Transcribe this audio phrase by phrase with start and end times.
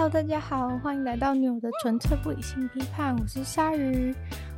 [0.00, 4.14] Hello，大家好，欢迎来到女友的纯粹不理性批判，我是鲨鱼。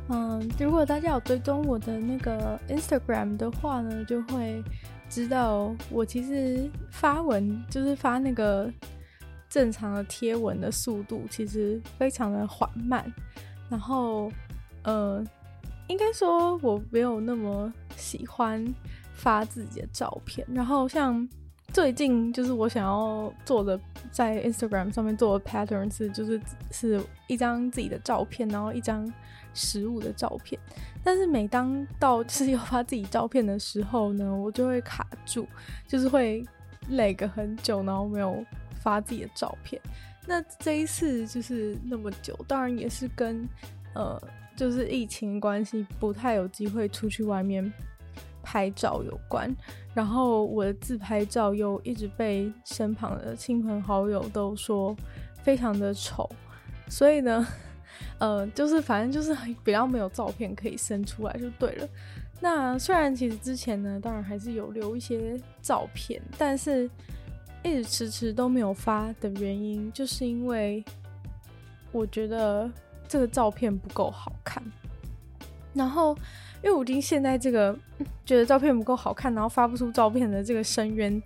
[0.07, 4.63] 嗯，如果大家有追踪我的那个 Instagram 的话呢，就会
[5.09, 8.71] 知道我其实发文就是发那个
[9.49, 13.03] 正常的贴文的速度其实非常的缓慢。
[13.69, 14.31] 然后，
[14.85, 15.21] 呃，
[15.87, 18.65] 应该说我没有那么喜欢
[19.11, 20.47] 发自己的照片。
[20.49, 21.27] 然后像。
[21.73, 23.77] 最近就是我想要做的，
[24.11, 29.11] 在 Instagram 上面做的 pattern 是，就是是一张自己的照片，然后一张
[29.55, 30.61] 食物的照片。
[31.03, 35.47] 但是每当到就是要发自己照片的时候呢，我就会卡住，
[35.87, 36.45] 就是会
[36.89, 38.45] 累个很久，然后没有
[38.79, 39.81] 发自己的照片。
[40.27, 43.49] 那这一次就是那么久，当然也是跟
[43.95, 44.21] 呃，
[44.55, 47.73] 就是疫情关系，不太有机会出去外面
[48.43, 49.53] 拍照有关，
[49.93, 54.95] 然后我的自拍照又一直被身旁的亲朋好友都说
[55.43, 56.29] 非常的丑，
[56.87, 57.45] 所以呢，
[58.17, 61.87] 呃，就是反正就是比较没有照片可以生出来就对了。
[62.39, 66.89] 那虽然其实之前呢，当然还是有留一些照片，但是
[67.63, 70.83] 一直迟迟都没有发的原因，就是因为
[71.91, 72.69] 我觉得
[73.07, 74.61] 这个照片不够好看，
[75.73, 76.17] 然后。
[76.65, 77.77] 因为我已经陷在这个
[78.25, 81.21] 觉得照片不够好看，然后发不出照片的这个深渊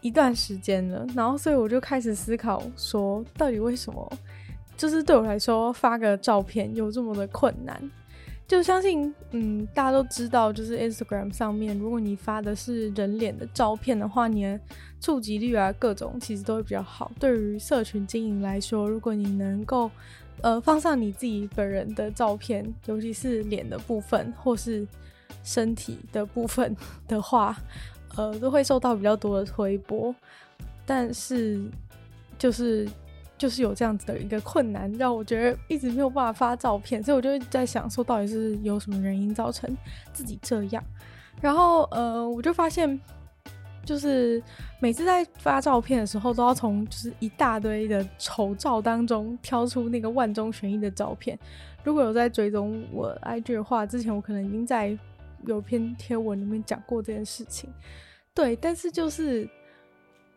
[0.00, 4.12] 一段时间了，然后所以我就开始思考说，到底为什么
[4.76, 7.80] 就是对我来说发个照片有这么的困难？
[8.48, 14.58] 就相信，嗯，大家都知道，就是 Instagram 上面，如果你发的是人脸的照片的话，你的
[15.00, 17.12] 触及率啊，各种其实都会比较好。
[17.20, 19.88] 对于社群经营来说，如果你能够
[20.42, 24.86] 呃，放上你自己本人的照片，尤其是脸的部分或是
[25.42, 26.76] 身体的部分
[27.08, 27.56] 的话，
[28.16, 30.14] 呃，都会受到比较多的推波。
[30.84, 31.62] 但是，
[32.38, 32.86] 就是
[33.38, 39.74] 就是有这样子的一个困难，让我觉得一直没有办法发照片，所以我就在想说，到底是有什么原因造成
[40.12, 40.84] 自己这样？
[41.40, 43.00] 然后，呃，我就发现。
[43.84, 44.42] 就是
[44.80, 51.38] 每次在发照片的时候，都要从就是一大堆的丑照当中挑出那个万中选一的照片。
[51.82, 54.96] 如果有在追踪我 IG 的话，之前我可能已经在
[55.46, 57.68] 有篇贴文里面讲过这件事情。
[58.34, 59.48] 对，但是就是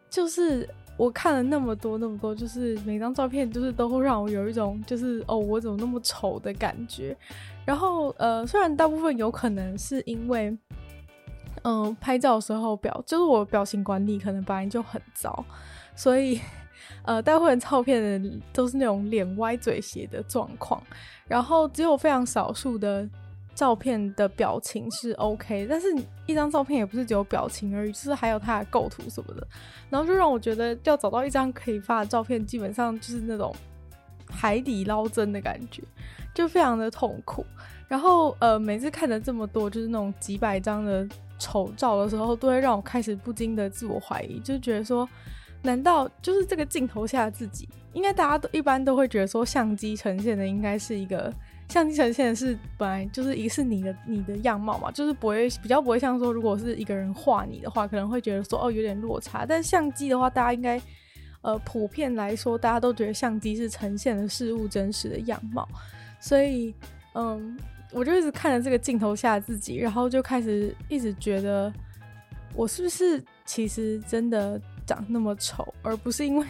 [0.10, 7.16] 就是我看了那么多那么多，就是每张照片就是都会让我有一种就是哦，我怎么那么丑的感觉。
[7.66, 10.56] 然后呃，虽然大部分有可能是因为。
[11.64, 15.44] 嗯，拍照的时候表就是我表情管理可能本来就很糟，
[15.96, 16.40] 所以
[17.04, 20.82] 呃，大部分照片的都是那种脸歪嘴斜的状况，
[21.28, 23.08] 然后只有非常少数的
[23.56, 25.88] 照片的表情是 OK，但是
[26.26, 29.48] 一张照片也不是只有表情而已，就是还有它的构图什么的，
[29.90, 33.54] 然后就让我觉得要找到一张可以发的照片，基本上就是那种
[34.30, 35.82] 海底捞针的感觉，
[36.34, 37.46] 就非常的痛苦。
[37.88, 41.08] 然后呃，每次看了这么多，就是那种几百张的。
[41.40, 45.08] 丑照的时候，都会让我开始不禁的自我怀疑，就觉得说，
[45.62, 47.68] 难道就是这个镜头下的自己？
[47.94, 51.34] 应该大家都一般都会觉得说，相机呈现的应该是一个，
[51.70, 59.46] 相机呈现的是本来就是一个是你的你的样貌嘛，就是不会比较不会像说，如果是一个人画你的话，可能会觉得说哦有点落差。
[59.46, 60.80] 但相机的话，大家应该
[61.42, 65.68] 呃普遍来说，大家都觉得相机是呈现的事物真实的样貌，
[66.20, 66.74] 所以
[67.14, 67.58] 嗯。
[67.92, 71.72] 我就一直看着这个镜头下的自己，然后就开始一直觉得，
[72.54, 76.46] 我是不是其实真的长那么丑，而不是因为，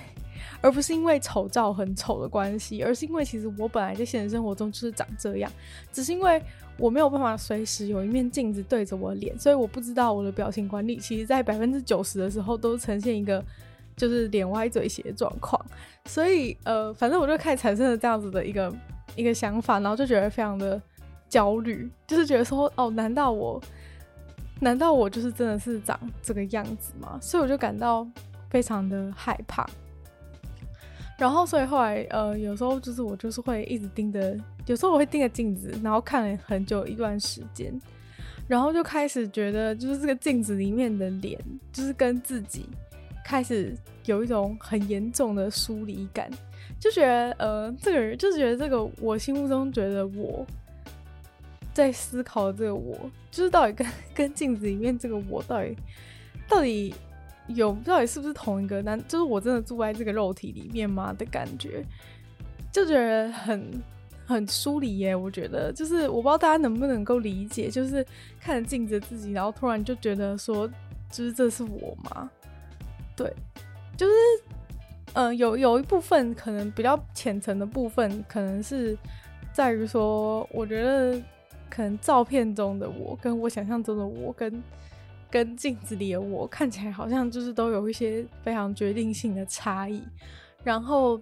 [0.61, 5.51] 而不是因为丑照很丑的关系，而是因为其实我本来在现实生活中就是长这样，
[5.91, 6.41] 只是因为
[6.77, 13.43] 我没有办法随时有一面镜子对着我脸，所以我不知道我的表情管理，其实在百分之九十的时候都呈现一个
[13.95, 15.63] 就是脸歪嘴斜的状况，
[16.05, 18.73] 所以呃，反正我就开始产生了这样子的一个
[19.15, 20.81] 一个想法，然后就觉得非常的。
[21.29, 23.61] 焦虑，就是觉得说，哦，难道我，
[24.59, 27.17] 难道我就是真的是长这个样子吗？
[27.21, 28.07] 所以我就感到
[28.49, 29.67] 非常的害怕。
[31.17, 34.37] 然后，所以后来，呃，有时候就是我就是会一直盯着，
[34.67, 37.73] 有时候我会盯着镜子，然后看了很久一段时间，
[38.47, 41.39] 然后就开始觉得，就是这个镜子里面的脸，
[41.73, 42.69] 就是跟自己
[43.25, 43.75] 开始
[44.05, 46.29] 有一种很严重的疏离感，
[46.79, 50.45] 就觉得，呃，这个人就是觉得这个我心目中觉得我。
[51.77, 52.97] 在思考这个我，
[53.29, 55.77] 就是到底跟 跟镜子里面这个我到底
[56.49, 56.91] 到底
[57.45, 58.81] 有到底是不是同一个？
[58.81, 61.85] 难就是我真的住在这个肉体里面吗的感觉，
[62.71, 63.71] 就觉得很
[64.25, 65.15] 很疏离耶。
[65.15, 68.03] 我觉得就是我不知道大家能不能够理解，就是
[68.39, 70.67] 看着镜子自己，然后突然就觉得说，
[71.11, 72.27] 就是这是我吗？
[73.15, 73.31] 对，
[73.95, 74.13] 就是
[75.13, 78.97] 嗯，有有一部分可能比较浅层的部分，可能是
[79.53, 81.21] 在于说，我觉得
[81.69, 84.63] 可能照片中的我跟我想象中的我跟
[85.29, 90.01] 跟镜子里的我看起来好像就是都有一些非常决定性的差异。
[90.63, 91.21] 然后，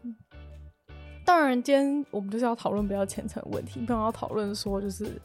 [1.23, 5.19] 当然，今天我们就是要讨论比较浅层的问题，不要讨论说就是。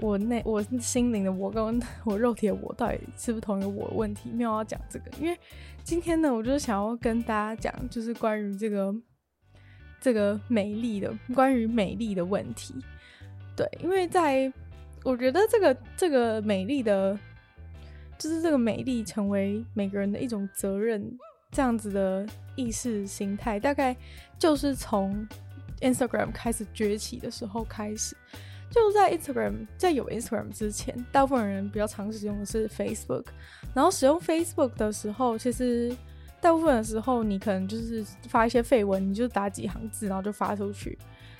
[0.00, 4.30] 我内我心灵的我跟我肉体的我到底是不是同一个我的问题？
[4.30, 5.36] 没有要讲这个，因为
[5.82, 8.94] 今天呢，我就是想要跟大家讲，就是关于这个
[10.00, 12.76] 这个美丽的，关于美丽的问题。
[13.58, 14.52] 对，因为在
[15.02, 17.18] 我觉得这个这个美丽的，
[18.16, 21.04] 就是这个美丽成为每个人的一种责任，
[21.50, 22.24] 这样子的
[22.54, 23.96] 意识形态，大概
[24.38, 25.26] 就是从
[25.80, 28.16] Instagram 开始崛起的时候开始。
[28.70, 33.24] 就在 Instagram，在有 Instagram 之前，大部分人比较常使用的是 Facebook。
[33.74, 35.92] 然后使用 Facebook 的时候，其实
[36.40, 40.96] 大部分的时候，你可能就是发一些废文，你就打几行字，然后就发出去。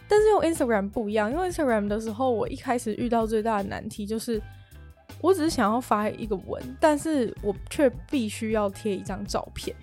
[0.08, 4.40] 但是用 Instagram 不一样，用 Instagram 的时候，我一开始遇到最大的难题就是，
[5.20, 9.76] 我只是想要发一个文，但是我却必须要贴一张照片。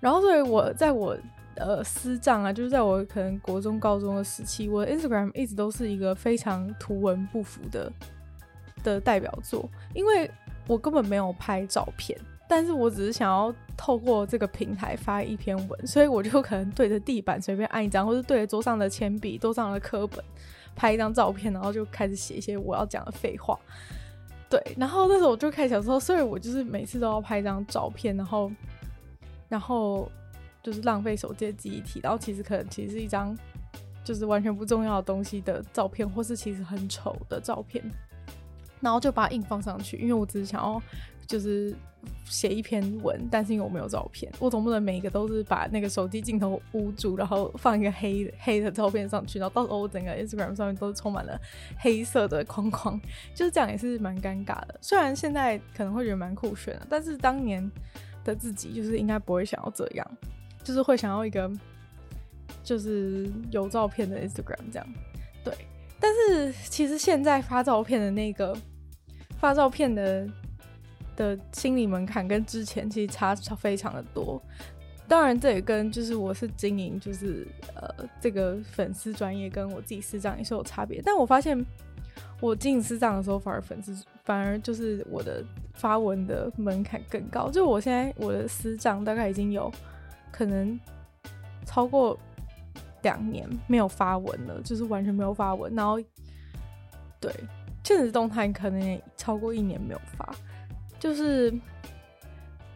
[0.00, 1.16] 然后，所以我在我
[1.56, 7.92] 呃，私账啊，就是在我可能国中、高中的时期，我的 Instagram 一直都是一个非常图文不符的
[8.84, 10.30] 的代表作，因为
[10.68, 12.16] 我根本没有拍照片，
[12.48, 20.24] 但是我只是想要透过这个平台发一篇文，所以我就可能对着地板随便按一张，或是对着桌上的铅笔、桌上的课本
[20.74, 23.56] 拍一张照片，然后就开始写一些我要讲的废话。
[24.48, 28.50] 对，然后那时候我就开始想说，所以我就是每次都要拍一张照片，然后，
[29.48, 30.10] 然后。
[30.60, 33.34] 就是浪费手机的记忆体，然后其实可能其实是一张
[34.04, 37.82] 就是完全不重要的东西的照片，或是其实很丑的照片，
[38.80, 40.82] 然后就把它硬放上去，因为我只是想要
[41.26, 41.74] 就是
[42.24, 51.40] 写一篇文，但是因为我没有照片，我总不能每一个都是把那个手机镜头捂住，然后放一个黑黑的照片上去，然后到时候我整个 Instagram 上面都充满了
[51.78, 53.00] 黑色的框框，
[53.34, 54.78] 就是这样也是蛮尴尬的。
[54.80, 57.70] 虽然现在可能会觉得蛮酷炫的，但是当年
[58.24, 60.06] 的自己就是应该不会想要这样。
[60.64, 61.50] 就是会想要一个，
[62.62, 64.86] 就是有照片的 Instagram 这样，
[65.42, 65.54] 对。
[65.98, 68.54] 但是其实现在发照片的那个
[69.38, 70.28] 发照片的
[71.18, 74.40] 的心理门槛跟之前其实差差非常的多。
[75.06, 81.02] 当然，这也跟就是我是经营就是呃这个粉丝专业跟我自己私账也是有差别。
[81.04, 81.62] 但我发现
[82.40, 85.44] 我经营私账的时候，反而粉丝反而就是我的
[85.74, 87.50] 发文的门槛更高。
[87.50, 89.70] 就我现在我的私账大概已经有。
[90.30, 90.78] 可能
[91.64, 92.16] 超过
[93.02, 95.74] 两年没有发文了，就是完全没有发文。
[95.74, 95.98] 然后，
[97.18, 97.32] 对，
[97.82, 100.36] 现实动态可能也超过一年没有发，
[100.98, 101.52] 就是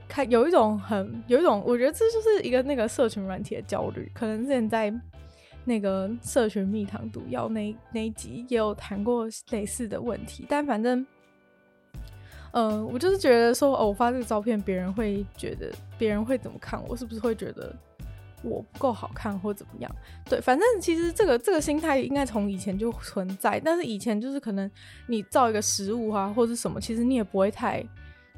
[0.08, 4.10] 看有一种很有一种，我觉得这就是一个那个社群软体的焦虑。
[4.14, 4.92] 可能之前在
[5.64, 11.04] 那个社群蜜糖毒药那那一集也有谈过类似的问题，但反正。
[12.54, 16.94] 嗯、我就是觉得说，哦，我发这个照片，别人会觉得，别人会怎么看我？
[16.94, 17.74] 是不是会觉得
[18.42, 19.90] 我不够好看，或怎么样？
[20.26, 24.70] 对，反正其实这个这个心态应该从以前就存在，但是以前就是可能
[25.06, 27.82] 你照一个食物啊，或者什么，其实你也不会太。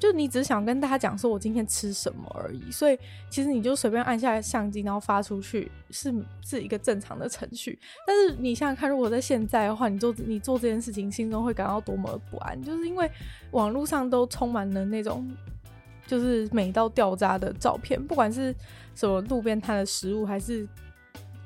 [0.05, 2.99] 就你只想跟大家讲说我今天吃什么而已，所以
[3.31, 7.79] 其实你就随便按下相机，然后发出去是是一个正常的程序。
[8.07, 13.11] 但是你想想看，如果在现在的话，你做你做这件事情，心中会感到多么的不安，就是因为
[13.53, 15.27] 网络上都充满了那种
[16.07, 18.55] 就是美到掉渣的照片，不管是
[18.95, 20.69] 什么路边摊的食物，还是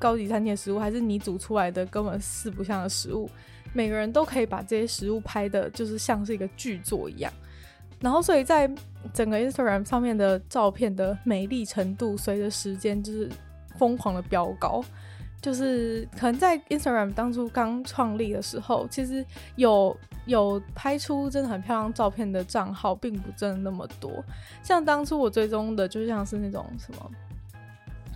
[0.00, 3.30] 高级餐厅的食物，还是你煮出来的根本四不像的食物，
[3.72, 7.32] 每个人都可以把这些食物拍的，就是像是一个剧作一样。
[8.00, 8.70] 然后，所以在
[9.12, 13.28] 整个 Instagram 上面的照片的美丽程度，随着时间就是
[13.76, 14.82] 疯狂的飙高。
[15.40, 19.24] 就是可能在 Instagram 当初刚创立的时候，其实
[19.54, 24.10] 有有拍出真的很漂亮照片的账号，并不真的那么多。
[24.64, 27.10] 像当初我追踪的，就像是那种什么，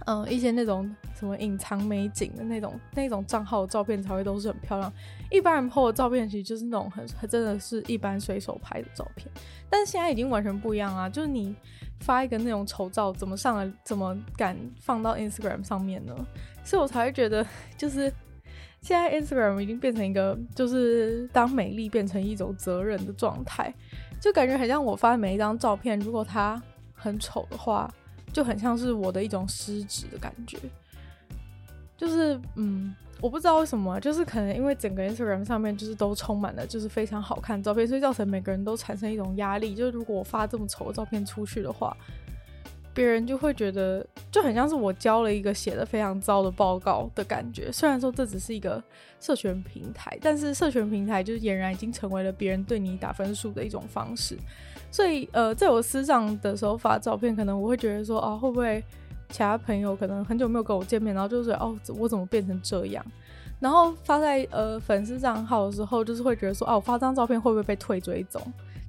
[0.06, 4.92] 嗯，一些那种什么隐藏美景的那种那种账号的照片，才会都是很漂亮。
[5.30, 9.26] 一般人 po 的照片，其实就是那种很很真的是一般随手拍的照片，
[9.71, 11.09] 但是现在已经完全不一样啊！
[11.09, 11.54] 就是你
[12.00, 16.14] 发一个那种丑照，怎么上来，怎么敢放到 Instagram 上面呢？
[16.64, 18.12] 所以我才会觉得，就是
[18.80, 23.73] 现在 Instagram 已经变成一个，就是当美丽变成一种责任的状态，
[24.21, 26.61] 就感觉很像我发每一张照片，如果它
[26.92, 27.92] 很丑的话，
[28.32, 30.58] 就很像是我的一种失职的感觉，
[31.96, 32.94] 就是嗯。
[33.20, 41.96] 我不知道为什么，就是可能因为整个 Instagram 上面就是都充满了就是非常好看的照片，所以造成每个人都产生一种压力，就是如果我发这么丑的照片出去的话，
[42.92, 47.70] 别人就会觉得就很像是我交了一个写的非常糟的报告的感觉。
[47.70, 48.82] 虽然说这只是一个
[49.20, 54.36] 社群平台，但是社群平台就是俨然已经成为了别人对你打分数的一种方式。
[54.92, 58.80] 所以，呃，在我私上的时候发照片，可能我会觉得说，啊，会不会
[59.30, 63.04] 其他朋友可能很久没有跟我见面，然后就是哦，我怎么变成这样？
[63.58, 68.40] 然后发在呃粉丝账号的时候，就是会觉得说，哦，我发张照片会不会被退追踪？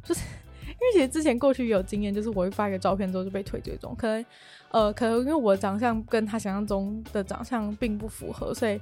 [0.03, 0.22] 就是。
[0.65, 4.25] 因为其实之前过去有经验，就是我会发一个照片之后就被退追踪，可能，
[4.72, 8.81] 呃，可能因为我的长相跟他想象中的长相并不符合，所以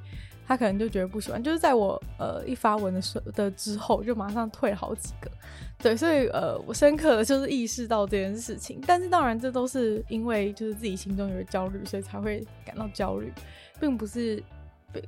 [0.51, 1.41] 他可能就觉得不喜欢。
[1.41, 5.31] 就是在我呃一发文的时候的之后，就马上退好几个。
[5.77, 8.81] 对，所以呃，我深刻的就是意识到这件事情。
[8.85, 13.31] 但是当然，这都是因为就是自己心中有焦虑，所以才会感到焦虑，
[13.79, 14.43] 并不是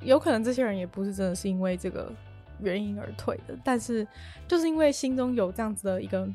[0.00, 2.10] 有可能这些人也不是真的是因为这个
[2.58, 4.06] 原因而退的，但是
[4.48, 6.26] 就是因为心中有这样子的一个。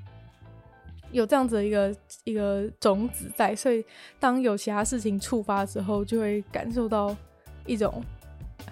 [1.11, 3.83] 有这样子的一个一个种子在，所以
[4.19, 7.17] 当有其他事情触发之后，就会感受到
[7.65, 8.03] 一种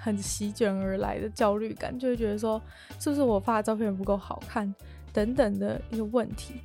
[0.07, 2.61] 很席卷而来的焦虑感，就会觉得说
[2.97, 4.73] 是不是我发的照片不够好看
[5.11, 6.61] 等等的一个问题。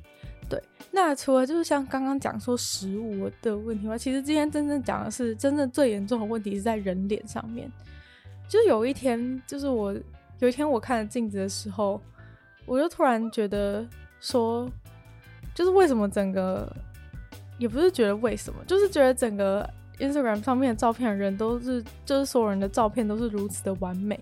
[0.49, 7.69] 对，那除了就是像刚刚讲说食物的问题外，其实今天真正讲的是真正最严重的问题是在人脸上面。
[8.47, 9.93] 就有一天，就是我
[10.39, 12.01] 有一天我看着镜子的时候，
[12.65, 13.85] 我就突然觉得
[14.19, 14.69] 说。
[15.55, 16.67] 就是为什么整个，
[17.59, 19.69] 也不是觉得为什么，就是觉得整个
[20.03, 24.19] Instagram 上面的照片的人都是，就是所有人的照片都是如此的完美，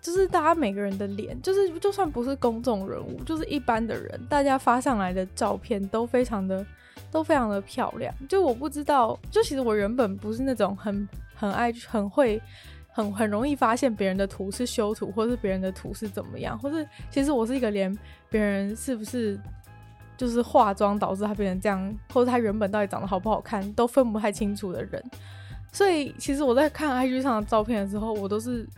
[0.00, 6.64] 就是大家每个人的脸，就是就算不是公众人物，就是一般的人，大家发上来的照片都非常的，
[7.10, 8.14] 都非常的漂亮。
[8.28, 12.40] 就我不知道，就其实我原本不是那种很很爱很会
[12.88, 17.96] 很很容易发现别人的图是修图，或是别人的图是怎么样，或是其实我是一个连
[18.30, 19.38] 别人是不是。
[20.16, 25.02] 就是化妆导致他变成这样，或者他原本到底长得好不好看都分不太清楚的人，
[25.72, 28.68] 所以其实我在看 IG 上的照片的时候，我都是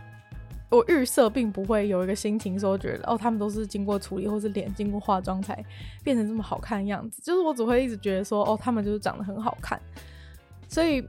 [0.71, 5.63] 我预设并不会有一个心情说觉得哦，他们都是经过处理或是脸经过化妆才
[6.03, 9.81] 变成这么好看的样子，就是我只会一直觉得说哦，他们就是长得很好看，
[10.69, 11.01] 所以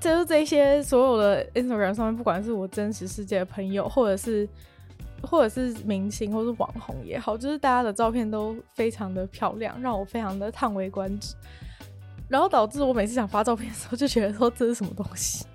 [0.00, 4.48] 就是这些所有的 Instagram 上面，不管是我真实世界的朋友，或者是。
[5.22, 11.34] 或者是明星，或是网红也好，就是大家的照片都非常的漂亮，让我非常的叹为观止。
[12.28, 15.46] 然后导致我每次想发照片的时候，就觉得说这是什么东西。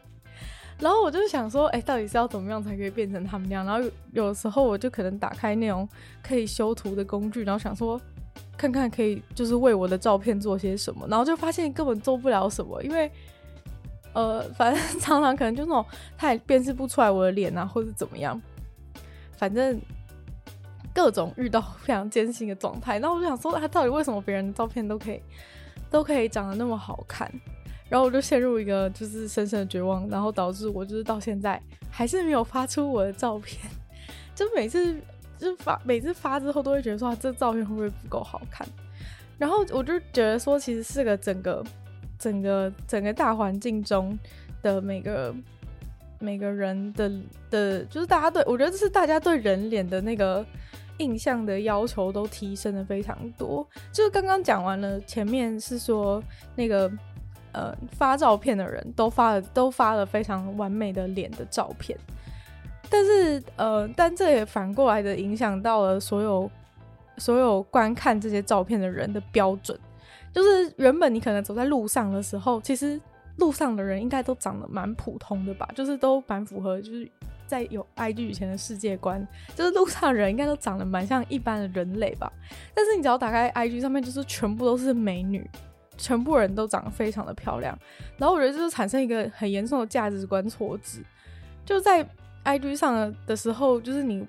[0.79, 3.63] 然后我就想说，哎、到底是要怎么样才可以变成他们那样？
[3.65, 5.87] 然后有，有时候我就可能打开那种
[6.21, 8.01] 可以修图的工具，然后想说，
[8.57, 11.07] 看看可以就是为我的照片做些什么。
[11.07, 13.09] 然后就发现根本做不了什么，因为
[14.13, 15.85] 呃，反正 常常可能就那种
[16.17, 18.41] 他也辨识不出来我的脸啊，或者怎么样。
[19.37, 19.79] 反正
[20.93, 25.21] 各种遇到非常艰辛的状态， 然后我就想说，他到底为什么别人的照片都可以
[25.89, 27.29] 都可以长得那么好看？
[27.89, 31.61] 然后我就陷入一个就是深深的绝望，然后导致我就是到现在
[31.91, 33.59] 还是没有发出我的照片。
[34.33, 34.95] 就每次
[35.37, 38.67] 就发每次发之后，都会觉得说，这照片会不会不够好看？
[39.37, 41.63] 然后我就觉得说，其实是个整个
[42.17, 44.17] 整个整个大环境中
[44.61, 45.33] 的每个。
[46.23, 47.11] 每个人的
[47.49, 50.45] 的，就是大家对我觉得这是大家对人脸的那个
[50.99, 53.67] 印象的要求都提升的非常多。
[53.91, 56.23] 就是刚刚讲完了，前面是说
[56.55, 56.89] 那个
[57.51, 61.99] 呃发照片的人都发了都发了非常完美的脸的照片，
[62.89, 66.49] 但是呃，但这也反过来的影响到了所有
[67.17, 69.77] 所有观看这些照片的人的标准，
[70.33, 72.97] 就是原本你可能走在路上的时候，其实。
[73.37, 77.09] 路上的人应该都长得蛮普通的吧，就是都蛮符合，就是
[77.47, 82.31] 在有 IG 以前的世界观，就是路上的人应该都长得蛮像一般的人类吧。
[82.73, 85.49] 但是你只要打开 IG 上面，就是全部都是美女，
[85.97, 87.77] 全部人都长得非常的漂亮。
[88.17, 91.03] 然后我觉得就是产生一个很严重的价值观错置，
[91.65, 92.07] 就在
[92.45, 94.25] IG 上的时候，就是你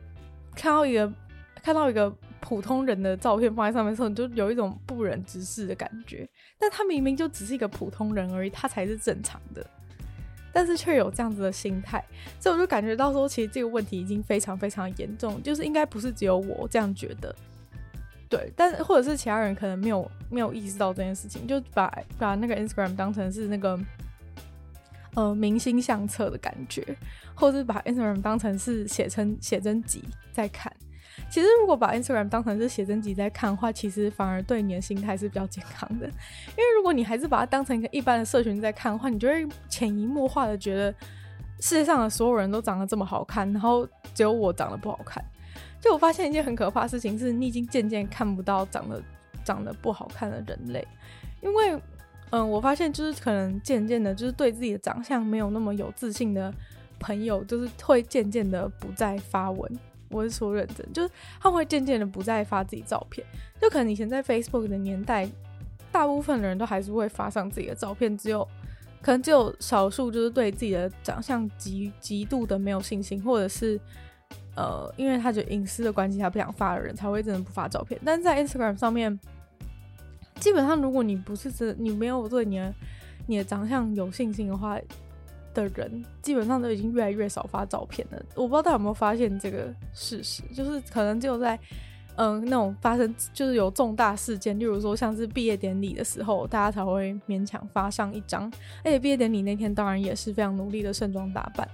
[0.55, 1.13] 看到一个
[1.63, 2.13] 看到一个。
[2.47, 6.29] 普通人的照片放在上面的时候，你就有一种不忍直视的感觉。
[6.59, 9.67] 但他明明就只是一个普通人而已，他才是正常的，
[10.53, 12.05] 但是却有这样子的心态，
[12.39, 17.35] 所以我就感觉到说，其实这个问题已经非常非常严重，就是应该不是只有我这样觉得，
[18.29, 23.81] 对，但或者是其他人可能没有没有意识到这件事情，就把把那个 Instagram 当成是那个
[25.15, 26.85] 呃明星相册的感觉，
[27.35, 30.71] 或者是把 Instagram 当成是写成写真集在看。
[31.31, 36.07] 其实，如果把 Instagram 当成是写真集在看的话，其实反而对你的心态是比较健康的。
[36.07, 40.95] 因为如果你还是把它当成一个一般的社群在看的话，你就会潜移默化的觉得
[41.61, 45.25] 世界上的所有人都长得这么好看，然后只有我长得不好看。
[45.81, 49.03] 就我发现一件很可怕的事情是，你已经渐渐看不到长得
[49.45, 50.87] 长得不好看的人类，
[51.43, 51.81] 因为
[52.31, 56.53] 嗯，我发现就是可能渐渐的，就是对自己的长相没有那么有自信的
[56.99, 59.79] 朋友，就是会渐渐的不再发文。
[60.15, 63.27] 我是说认真，就是他会渐渐的不再发自己照片。
[63.61, 65.29] 就可能以前在 Facebook 的年代，
[65.91, 68.47] 大部分的人都还是会发上自己的照片，只有
[69.03, 73.81] 可能只有少数就是对自己的长相极极度的没有信心，或者是
[74.55, 78.01] 呃，因为他觉得隐私的关系，他不想发的人才会真的不发照片。
[78.05, 79.19] 但是在 Instagram 上面，
[80.41, 82.75] 基本上如果你不是真，你没有对你的
[83.27, 84.79] 你的长相有信心的话。
[85.55, 88.23] 的人基本上都已经越来越少发照片了。
[88.35, 91.59] 我不知道大家有没有发现这个事实，就是可能只有在
[92.17, 98.53] 嗯那种发生就是有重大事件，例如说像是毕业典礼的时候，大家才会勉强发上一张。
[98.85, 101.67] 而且毕业典礼那天当然也是非常努力的盛装打扮，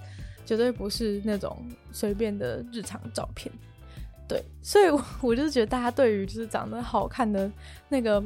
[0.44, 1.56] 绝对不是那种
[1.90, 3.52] 随便的日常照片。
[4.28, 7.50] 对，所以我， 我就觉得大家对于就是长得好看的
[7.88, 8.22] 那个。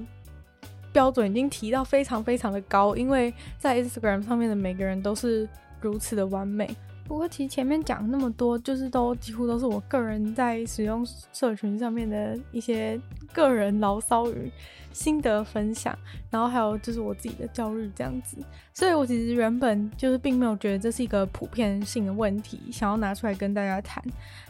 [0.95, 5.47] 标准已经提到非常非常的高，因为在 Instagram 上面的每个人都是
[5.81, 6.75] 如此的完美。
[7.07, 12.99] 不过其实前面讲那么多，就是都几乎都是我个人在使用社群上面的一些
[13.33, 14.51] 个人牢骚与
[14.91, 15.97] 心得分享，
[16.31, 18.39] 然后还有就是我自己的焦虑这样子。
[18.73, 24.03] 所以我其实原本就是并没有觉得这是一个普遍性的问题，想要拿出来跟大家谈。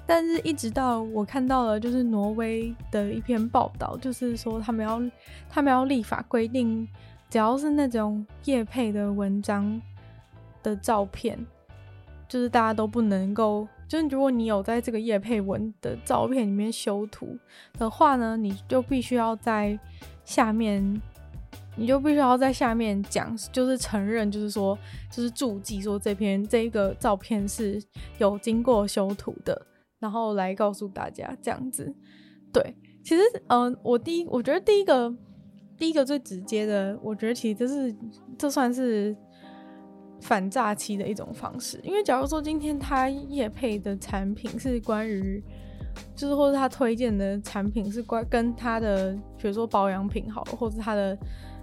[0.07, 5.03] 但是一直到我看到了就是挪威的一篇报道，就是说他们要
[5.51, 6.87] 他们要立法规定，
[7.29, 9.83] 只要是那种业配的文章
[10.63, 11.37] 的照片。
[12.29, 17.39] 就是大家都不能够，就是如果你有在这个叶配文的照片里面修图
[17.79, 19.79] 的话呢，你就必须要在
[20.25, 21.01] 下面，
[21.77, 24.77] 你就必须要在下面讲，就是承认，就是说，
[25.11, 27.81] 就是注记说这篇这一个照片是
[28.19, 29.67] 有经过修图的，
[29.99, 31.95] 然后来告诉大家这样子。
[32.53, 35.15] 对，其实，嗯、我第一，我觉得第一个，
[35.77, 37.97] 第一个最直接的，我觉得其实这是，
[38.39, 39.15] 这算是。
[40.21, 45.43] 反诈期的一种方式，因为假如说今天他夜配的产品是关于，
[46.17, 51.17] 就是或者他推荐的产品是关跟他的，比如说保养品好，或者他的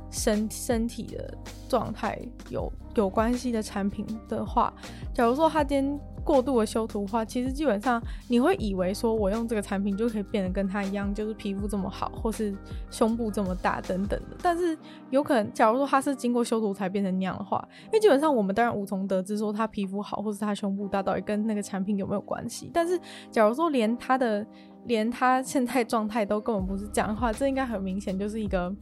[0.10, 1.34] 身身体的
[1.68, 4.74] 状态有有关系的产品的话，
[5.14, 6.00] 假如说他今天。
[6.24, 12.54] 过度的修图的话，其实基本上你会以为说，我用这个产品就可以变得跟他一样，就是皮肤这么好，或是
[12.90, 14.38] 胸部这么大等等的。
[14.42, 14.78] 但是
[15.10, 22.70] 有可能，假如说他是经过修图才变成那样的话，因为基本上我们当然无从得知说他皮肤好，或是他胸部大到底跟那个产品有没有关系。
[22.74, 24.46] 但是假如说连他的
[24.86, 28.74] 连他现在状态都根本不是这样的话，这应该很明显就是一个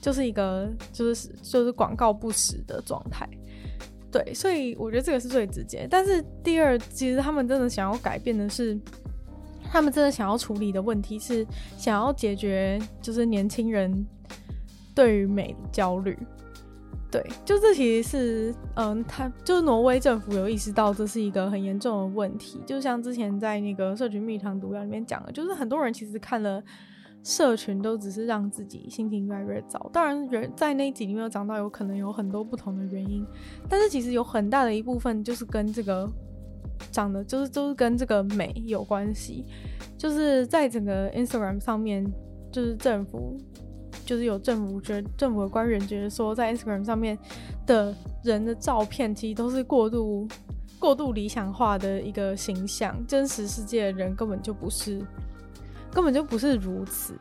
[0.00, 3.28] 就是一个就是就是广告不实的状态。
[4.10, 5.86] 对，所以我觉得这个是最直接。
[5.90, 8.78] 但是第二，其实他们真的想要改变的是，
[9.70, 14.06] 他们真的想要处理的问题是，想要解决就是年轻人
[14.94, 16.18] 对于美的焦虑。
[17.10, 22.60] 对，就这其实是，嗯，他就是挪威政府有意识到这是一个很严重的问题。
[22.66, 26.62] 就像之前在那个社群蜜糖毒药里面讲的，就是很多人其实看了。
[27.24, 29.90] 社群都只是让自己心情越来越糟。
[29.92, 33.26] 当然，人在那一集里面有讲到，有可能有很多不同的原因，
[33.68, 36.08] 但是其实有很大的一部分就是跟这个
[36.90, 39.44] 长得就是就是跟这个美有关系。
[39.98, 42.06] 就是在整个 Instagram 上面，
[42.52, 43.36] 就是政府
[44.06, 47.18] 就是有政府觉得政府的官员觉得说，在 Instagram 上面
[47.66, 50.26] 的人的照片其实都是过度
[50.78, 55.02] 过度理想化的一个形象，真实世界的人根本就不是。
[55.90, 57.18] 根本就不是如此，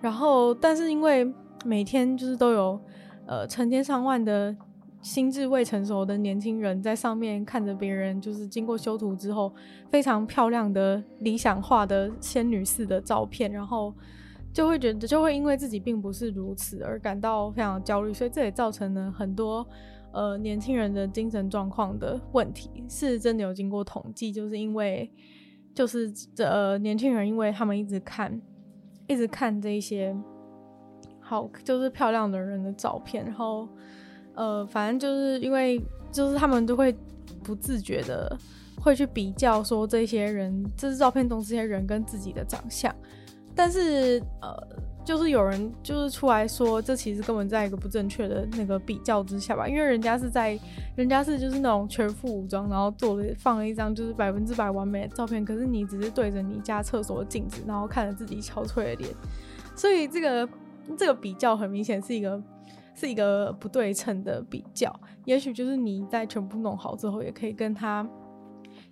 [0.00, 1.32] 然后，但是因为
[1.64, 2.80] 每天就是都有
[3.26, 4.54] 呃成千上万的
[5.00, 9.52] 心智未成熟的年轻人在上面看着别人就是经过修图之后
[9.90, 13.94] 非常漂亮的理想化的仙女似的照片，然后
[14.52, 19.66] 就会觉得就会因为自己并不是如此而感到非常焦虑，所以这也造成了很多
[20.12, 25.10] 呃年轻人的精神状况的问题，是真的有经过统计，就是因为。
[25.78, 28.42] 就是这、呃、年轻人，因为他们一直看，
[29.06, 30.12] 一直看这一些
[31.20, 33.68] 好，就是漂亮的人的照片，然后
[34.34, 36.92] 呃，反正就是因为就是他们都会
[37.44, 38.36] 不自觉的
[38.82, 42.92] 会去比较，说这些人，这是照片中这些人跟自己的长相，
[43.54, 44.87] 但是呃。
[45.08, 50.60] 就是有人就是出来说，这其实根本在一个不正确的那个比较之下吧，因为人家是在，
[50.96, 59.10] 人家是就是那种全副武装，然后做了放了一张就是百分之百完美的照片，可是你只是对着你家厕所的镜子，然后看着自己憔悴的脸，
[59.74, 60.46] 所以这个
[60.94, 62.38] 这个比较很明显是一个
[62.94, 64.94] 是一个不对称的比较，
[65.24, 68.06] 也许就是你在全部弄好之后，也可以跟他，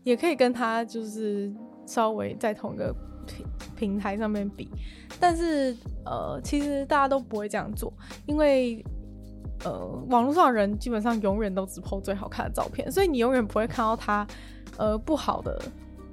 [0.02, 1.52] 也可以跟他就是
[1.85, 2.96] 稍微在同一个。
[3.27, 4.71] 平平台上面比，
[5.21, 7.93] 但是呃，其实大家都不会这样做，
[8.27, 8.85] 因为
[9.65, 14.27] 呃，网络上的人基本上永远都只 po 最好看的照片，所以你永远不会看到他
[14.77, 15.61] 呃不好的，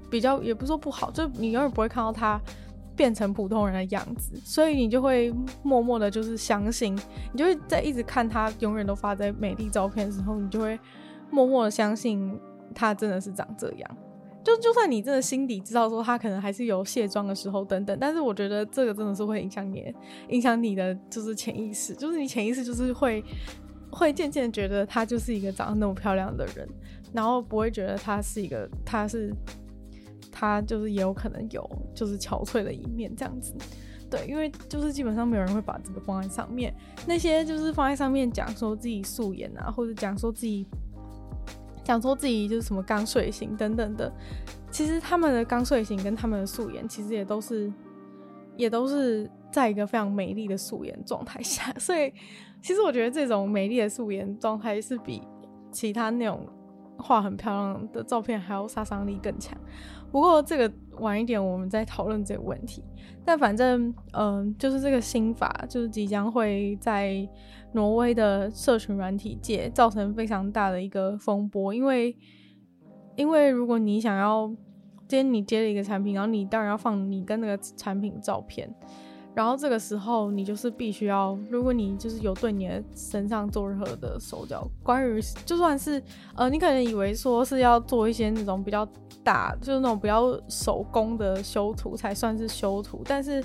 [0.10, 2.40] 比较也不是说不好，就你永远不会看到他
[2.96, 6.96] 变成普通人的样子，所以你就会默默的，就是相信，
[7.34, 10.80] 你就会在一直看他永远都发在美丽照片的时候，你就会
[11.30, 12.40] 默默的相信
[12.74, 13.98] 他真的是长这样。
[14.44, 19.94] 就就算你真的心底知道说他可能还是有卸妆的时候等等，但是我觉得这个真的是会影响你，
[20.30, 23.24] 影响你的就是潜意识，就是你潜意识就是会
[23.90, 26.68] 会渐渐觉得他就是一个长得那么漂亮的人，
[27.14, 29.34] 然后不会觉得他是一个他是
[30.30, 33.54] 他就是也有可能有就是憔悴的一面这样子，
[34.10, 36.76] 对，因为就是基本上没有人会把这个放在上面，
[37.08, 40.68] 那些就是放在上面讲说自己素颜啊，或者讲说自己。
[41.84, 44.12] 讲说自己就是什么刚睡醒等等的，
[44.72, 47.72] 其实他们的刚睡醒跟他们的素颜，其实也都是，
[48.56, 51.74] 也都是在一个非常美丽的素颜状态下。
[51.78, 52.12] 所以，
[52.62, 55.22] 其实我觉得这种美丽的素颜状态是比
[55.72, 56.48] 其他那种
[56.98, 59.58] 画很漂亮的照片还要杀伤力更强。
[60.12, 62.84] 不过这个晚一点我们再讨论这个问题。
[63.26, 67.28] 但反正，嗯、就是这个新法就是即将会在。
[67.76, 72.16] 挪威的社群软体界造成非常大的一个风波，因为，
[73.16, 74.48] 因为如果你想要，
[75.08, 78.72] 今天你接了一个产品，然后你当然要放你跟那个产品照片，
[79.36, 86.02] 然后这个时候你就是必须要，如果你就是有对你的身上做任何的手脚，关于就算是
[86.36, 88.88] 呃，你可能以为说是要做一些那种比较
[89.24, 93.44] 大，就是那种比较手工的修图才算是修图，但是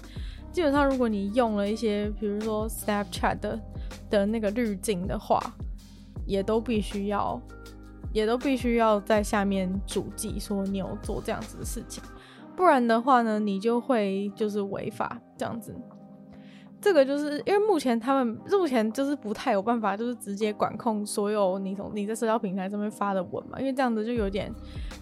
[0.52, 3.60] 基本上如果你用了一些，比如说 Snapchat 的。
[4.10, 5.38] 的那个滤镜的话，
[6.26, 7.40] 也都必须要，
[8.12, 12.02] 也都必须要在下面注记说你有做这样子的事情，
[12.58, 15.72] 不然的话呢，你就会就是违法这样子。
[16.80, 24.52] 这个就是因为目前他们目前就是不太有办法，就是直接管控所有你从你在社交平台上面发的文嘛，因为这样子就有点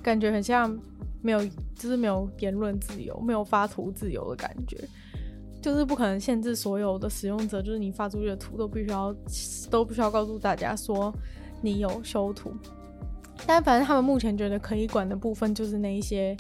[0.03, 0.79] 感觉很像
[1.23, 1.43] 没有，
[1.75, 4.79] 就是没有言论自由，没有发图自由的感觉。
[5.63, 9.17] 就是不可能限制所有的使用者，就是你发出去的图都必须要
[9.73, 11.11] 都必须要告诉大家说
[11.63, 12.53] 你有修图。
[13.47, 16.37] 但反正他们目前觉得可以管的部分就是那一些，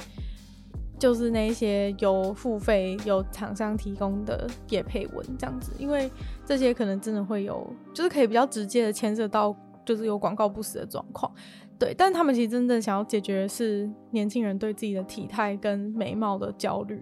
[0.99, 6.11] 就是那些有付费有厂商提供的业配文这样子，因为
[6.45, 9.55] 这些可能真的会有，就是可以比较直接的牵涉到
[9.85, 11.31] 就是有广告不实的状况。
[11.79, 16.99] 对，但他们其实真正想要解决的是年轻人对自己的体态跟美貌的焦虑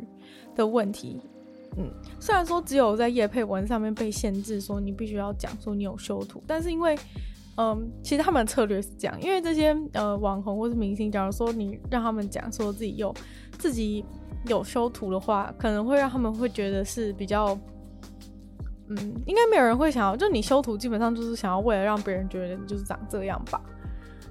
[0.57, 1.21] 的问题。
[1.77, 6.97] 嗯，虽然说只有在业配文上面被限制，说你必须要讲说你有修图，但是因为，
[7.57, 13.15] 嗯，其实他们的策略是这样，因为这些呃网红或是明星，假如说你让他们讲说自己有
[13.65, 14.05] 自己
[14.45, 17.59] 有修图的话，可能会让他们会觉得是比较，
[18.91, 23.59] 嗯，应该没有人会想要，就你修图基本上就是想要为了让别人觉得你就是长这样吧，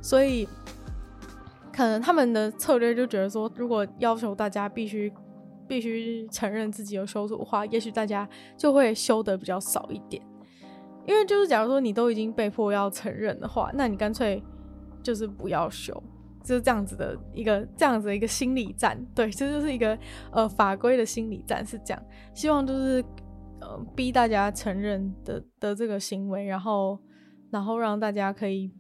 [0.04, 0.48] 所以
[1.72, 5.12] 可能他们的策略就觉得说，如果要求大家必须。
[5.66, 10.22] 必须承认自己有修图的话，也许大家就会修的比较少一点。
[11.08, 14.44] 因为就是假如说你都已经被迫要承认的话，那你干脆
[15.02, 16.04] 就是不要修，
[16.44, 19.00] 就是这样子的一个这样子的一个心理战。
[19.16, 19.98] 对，这就，是一个
[20.32, 22.04] 呃法规的心理战是这样。
[22.34, 23.04] 希望就是
[23.62, 27.00] 呃逼大家承认的的这个行为，然后
[27.50, 28.72] 然后让大家可以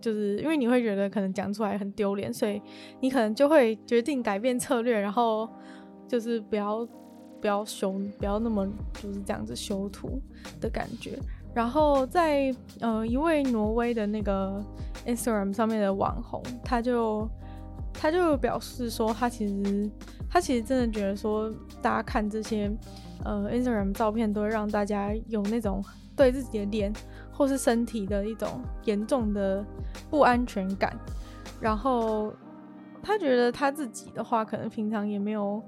[0.00, 2.62] 就是因为你会觉得可能讲出来很丢脸，所以
[3.00, 5.48] 你可能就会决定改变策略，然后。
[6.06, 6.86] 就是不要
[7.40, 10.20] 不要修，不要那么就是这样子修图
[10.60, 11.18] 的感觉。
[11.54, 14.62] 然后在呃一位挪威的那个
[15.06, 17.28] Instagram 上面的网红，他就
[17.92, 19.90] 他就表示说，他其实
[20.28, 22.70] 他其实真的觉得说，大家看这些
[23.24, 25.82] 呃 Instagram 照片，都会让大家有那种
[26.16, 26.92] 对自己的脸
[27.32, 28.48] 或是身体的一种
[28.84, 29.64] 严重的
[30.10, 30.94] 不安全感。
[31.60, 32.34] 然后
[33.02, 35.62] 他觉得他自己的话，可能平常也没有。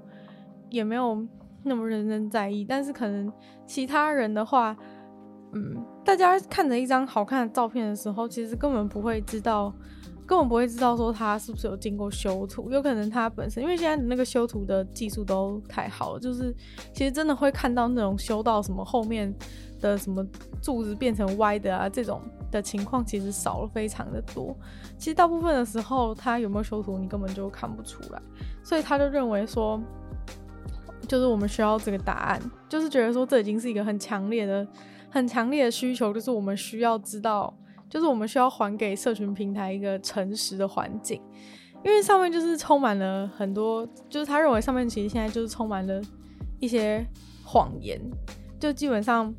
[0.69, 1.25] 也没有
[1.63, 3.31] 那么认真在意，但是可能
[3.65, 4.75] 其他人的话，
[5.53, 9.73] 嗯，大家看着一张好看的照片的时候，其实根本不会知道，
[10.25, 12.69] 根本不会知道说他是不是有经过修图。
[12.69, 16.53] 有可能他本身，因为现在的那个修图的技术都太好了，就是
[16.93, 19.33] 其实真的会看到那种修到什么后面
[19.79, 20.25] 的什么
[20.61, 24.55] 柱子变成歪的啊，这种的情况其实少了非常的多。
[24.97, 28.21] 其实大部分的时候，他有没有修图，你根本就看不出来，
[28.63, 29.81] 所以他就认为说。
[31.07, 34.67] 就是我们需要这个答案，就是觉得说这已经是一个很强烈的、
[35.09, 37.53] 很强烈的需求，就是我们需要知道，
[37.89, 41.21] 就是我们需要还给社群平台一个诚实的环境，
[41.83, 46.01] 因为上面就是充满了很多，就是他认为上面其实现在就是充满了
[46.59, 47.05] 一些
[47.43, 47.99] 谎言，
[48.59, 49.33] 就基本上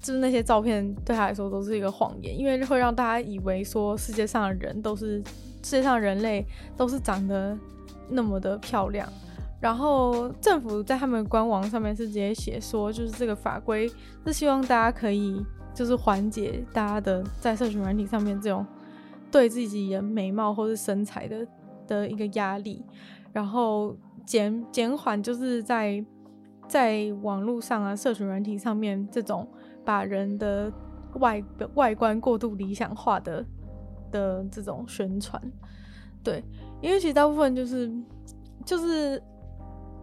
[0.00, 5.18] 就是那些照片对他来说都是一个谎言，因为会让大家以为说世界上的人都是
[5.62, 6.44] 世界上人类
[6.76, 7.56] 都是长得
[8.08, 9.08] 那么的漂亮。
[9.62, 13.88] 然后政府在他们官网上面是直接写说，就是这个法规
[14.26, 15.40] 是希望大家可以
[15.72, 18.66] 就是缓解大家的在社群软体上面这种
[19.30, 21.46] 对自己的美貌或是身材的
[21.86, 22.84] 的一个压力，
[23.32, 23.96] 然后
[24.26, 26.04] 减减缓就是在
[26.66, 29.46] 在网络上啊社群软体上面这种
[29.84, 30.72] 把人的
[31.20, 31.40] 外
[31.74, 33.46] 外观过度理想化的
[34.10, 35.40] 的这种宣传，
[36.20, 36.42] 对，
[36.80, 37.88] 因为其实大部分就是
[38.66, 39.22] 就是。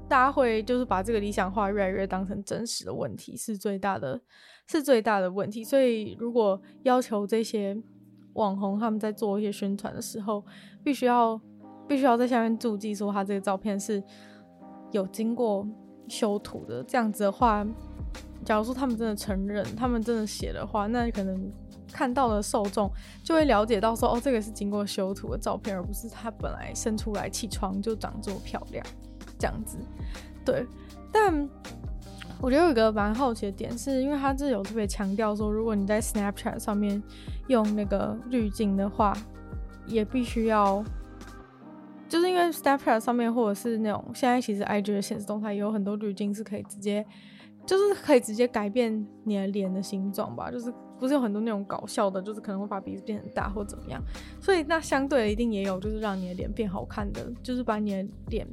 [0.09, 4.19] 大家会就是把这个理想化越来越当成真实的问题，是最大的，
[4.67, 5.63] 是最大的问题。
[5.63, 7.77] 所以如果要求这些
[8.33, 10.43] 网红他们在做一些宣传的时候，
[10.83, 11.39] 必须要
[11.87, 14.03] 必须要在下面注记说他这个照片是
[14.91, 15.67] 有经过
[16.07, 16.83] 修图的。
[16.83, 17.65] 这样子的话，
[18.43, 21.51] 假如说他们真的承认，他们真的写的话，那可能
[21.91, 22.89] 看到的受众
[23.23, 28.83] 就会了解到说，哦，这个是经过修图的照片，而不是他本来生出来起床就长这么漂亮。
[29.39, 29.77] 这样子，
[30.45, 30.65] 对，
[31.11, 31.49] 但
[32.41, 37.01] 我觉得有一个蛮好奇的点，是因为他这有特别强调说，如果你在 Snapchat 上面
[37.47, 39.15] 用那个滤镜的话，
[39.87, 40.83] 也必须要，
[42.07, 47.05] 就是因为 Snapchat 上面或者是那种现在其实 IG 的显示动态也有很多滤镜是可以直接，
[47.65, 54.01] 就是可以直接改变你的脸的形状吧，就是不是有很多那种搞笑的，就是可能会把鼻子变很大或怎么样，
[54.39, 58.47] 所以那相对的一定也有就是让你的脸变好看的，就是把你的脸。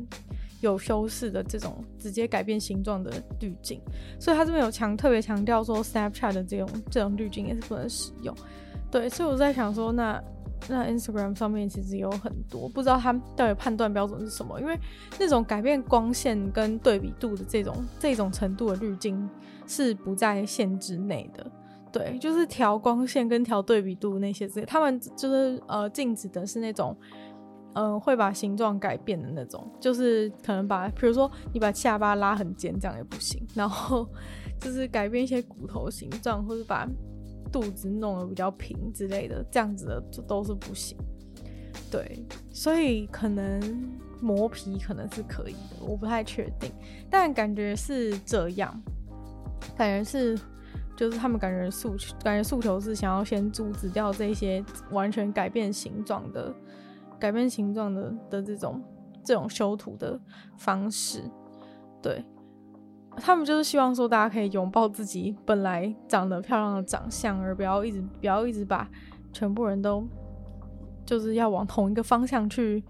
[0.61, 3.81] 有修饰的这种直接改变形状的滤镜，
[4.19, 8.35] 所以他这边有强特别强调说，Snapchat 的这种这种滤镜也是不能使用。
[8.91, 10.23] 对，所以我在想说，那
[10.69, 14.59] 那 Instagram 上面其实有很多，不知道他们到底判断标准是什么？
[14.61, 14.79] 因为
[15.19, 19.29] 那种改变光线跟对比度的这种这种程度的滤镜
[19.67, 21.47] 是不在限制内的。
[21.93, 26.97] 对，就是调光线跟调对比度那些之类，他们就是呃禁止的是那种。
[27.79, 33.47] 嗯、会把形状改变的那种，就是可能把，比如说你把下巴拉很尖，这样也不行。
[33.55, 34.09] 然后
[34.59, 36.89] 就是改变一些骨头形状，或者把
[37.53, 40.97] 肚子弄得比较平之类的，这样子的就都是不行。
[41.91, 43.61] 对，所以可能
[44.23, 46.73] 磨皮可能是可以的，我不太确定，
[47.11, 48.83] 但感觉是这样，
[49.77, 50.35] 感觉是
[50.97, 56.55] 就是他们感觉诉求，感觉诉求是想要先阻止掉这些完全改变形状的。
[57.19, 58.83] 改变形状的的这种
[59.25, 60.21] 这种修图的
[60.57, 61.23] 方式，
[62.03, 62.25] 对，
[63.17, 68.89] 他们就是希望说大家可以拥抱自己本来长得漂亮的长相，而不要一直不要一直把
[69.33, 70.07] 全部人都
[71.05, 72.85] 就是要往同一个方向去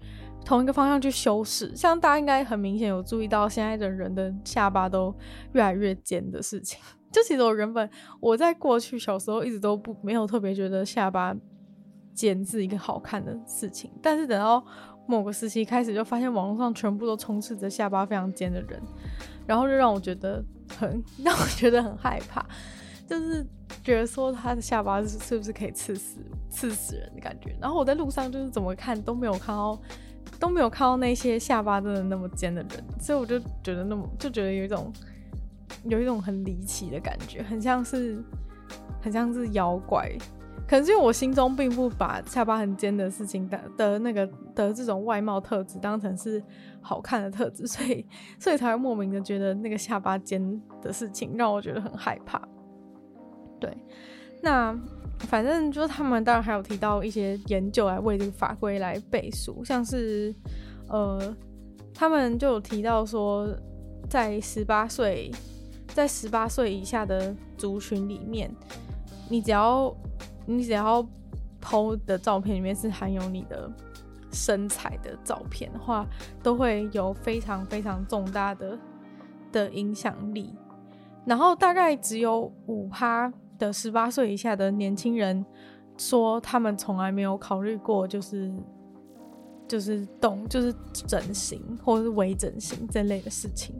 [0.45, 1.75] 同一个方向去修饰。
[1.75, 5.13] 像大家应该很明显有注意到，现在的人的下巴都
[5.53, 6.79] 越来越尖的事情。
[7.11, 11.35] 就其实我原本我在过去小时候一直都不没有特别觉得下巴。
[12.17, 14.65] 尖是一个好看的事情，但是等到
[15.05, 18.81] 某个时期开始，就发现网络上全部都充斥着下巴非常尖的人，
[19.45, 20.43] 然后就让我觉得
[20.79, 22.43] 很 让我觉得很害怕，
[23.05, 23.45] 就是
[23.83, 26.17] 觉得说他的下巴是是不是可以刺死
[26.49, 27.55] 刺死人的感觉。
[27.61, 29.79] 然后我在路上就是怎么看都没有看到
[30.39, 34.91] 都没有看到那些下巴真的那么尖的人，所以我就觉得那么就觉得有一种
[35.83, 38.21] 有一种很离奇的感觉，很像是
[39.01, 40.11] 很像是妖怪。
[40.67, 46.43] 可是因为我心中并不把下巴很尖的事情的的那个的这种外貌特质当成是
[46.81, 48.05] 好看的特质， 所以
[48.37, 52.41] 所以才会莫名的觉得那个下巴尖的事情让我觉得很害怕。
[53.59, 53.75] 对，
[54.41, 54.77] 那
[55.19, 60.35] 反正就是他们当然还有提到一些研究来为这个法规来背书，像是
[60.89, 61.35] 呃，
[61.93, 63.47] 他们就有提到说，
[64.09, 65.31] 在十八岁
[65.87, 68.53] 在十八岁以下的族群里面，
[69.29, 69.91] 你只要
[70.47, 71.07] 你只要
[71.61, 73.69] PO 的照片里面是含有你的
[74.31, 76.07] 身材的照片的话，
[76.41, 78.79] 都会有非常非常重大的
[79.51, 80.55] 的影响力。
[81.25, 85.45] 然后大概只有五趴的十八岁以下的年轻人
[85.97, 88.49] 说，他们从来没有考虑过，就是
[89.67, 93.75] 就是动就是整形或者是微整形这类的事情。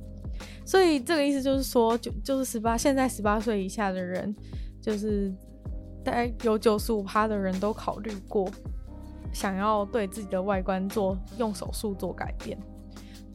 [0.66, 4.36] 所以这个意思就是说，就就是十八现在十八岁以下的人
[4.82, 5.34] 就是。
[6.08, 8.50] 大概有九十五趴的人都考虑过，
[9.34, 12.58] 想要对自己的外观做用手术做改变，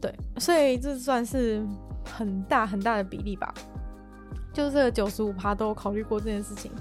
[0.01, 1.63] 对，所以这算是
[2.03, 3.53] 很大很大的比例吧。
[4.51, 6.71] 就是这九十五趴都考虑过这件事情，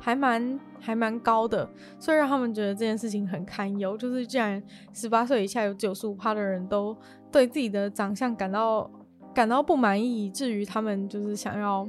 [0.00, 3.98] 还蛮还蛮高的，所以让他们觉得这件事情很堪忧。
[3.98, 6.96] 就是既然十八岁以下有九十五趴的人都
[7.32, 8.88] 对自己的长相感到
[9.34, 11.84] 感到不满意，以至于他们就是想要。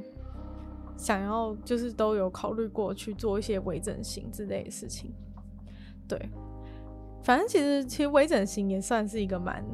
[0.96, 5.12] 想要就是都有考虑过去做一些微整形之类的事情。
[6.06, 6.18] 对，
[7.22, 9.64] 反正其实其实微整形也算是一个蛮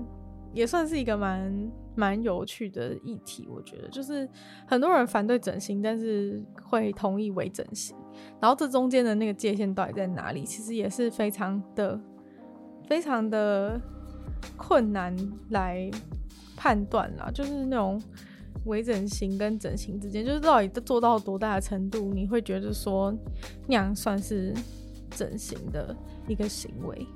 [0.53, 3.49] 也算是一个蛮蛮有趣的议题。
[3.51, 4.29] 我觉得就是
[4.67, 7.97] 很多人反对整形，但是会同意微整形，
[8.41, 10.45] 然后这中间的那个界限到底在哪里？
[10.45, 12.01] 其实也是非常的
[12.89, 13.81] 非常的
[14.57, 15.15] 困难
[15.51, 15.91] 来
[16.57, 18.01] 判断啦，就是那种。
[18.65, 23.15] 微整形跟整形之间，就是到底做到多大的程度，你会觉得说
[23.67, 24.55] 那样算是
[25.11, 25.95] 整形的
[26.29, 27.07] 一个行为？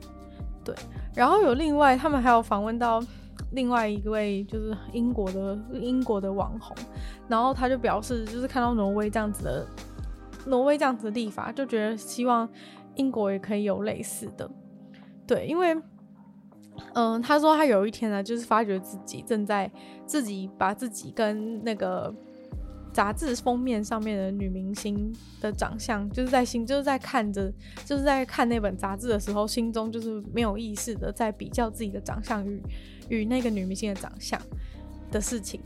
[0.64, 0.75] 对。
[1.14, 3.03] 然后有另外，他们还有访问到
[3.53, 6.77] 另外一位，就是英国的英国的网红，
[7.29, 9.66] 然后他就表示，就是看到挪威这样子的
[10.47, 12.49] 挪威这样子的立法，就觉得希望
[12.94, 14.51] 英国也可以有类似的。
[15.27, 15.77] 对，因为。
[16.95, 19.71] 嗯，他说他有一天呢，就是发觉自己正在
[20.07, 22.13] 自己把自己跟那个
[22.93, 27.53] 杂志封面上面的女明星的长相，就是在心就是在看着，
[27.85, 32.63] 就是在看那本杂志的时候，心中就是没有意识的在比较自己的长相与
[33.09, 34.41] 与那个女明星的长相
[35.11, 35.61] 的事情。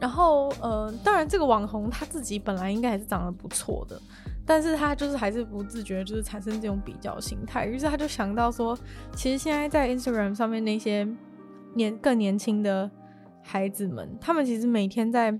[0.00, 4.00] 然后，呃，当然这个网红他自己本来应该还是长得不错的。
[4.48, 8.76] 但是他就是还是不自觉，就是产生这种比较心态，于是他就想到说，
[9.12, 11.06] 其实现在在 Instagram 上面那些
[11.74, 12.90] 年更年轻的
[13.42, 15.38] 孩子们，他们其实每天在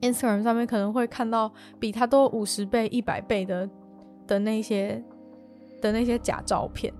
[0.00, 3.68] Instagram 上面可能会看到比他多五十倍、一百倍的
[4.26, 5.04] 的那些
[5.82, 6.90] 的那些假照片。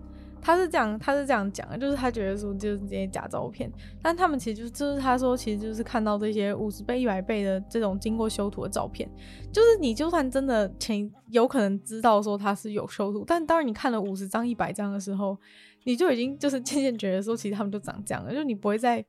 [0.41, 3.71] 他是这样，他是这样讲，就是他觉得说就是这些假照片，
[4.03, 9.09] 但他们其实就是，就是他说其实就是看到这些五十倍、一百倍的这种经过修图的照片，
[9.53, 15.37] 就是你就算真的前有可能知道说他是有修图，但当然你看了五十张、一百张的时候，
[15.85, 19.05] 你就已经就是渐渐觉得说其实他们就长这样了，就是你不会再。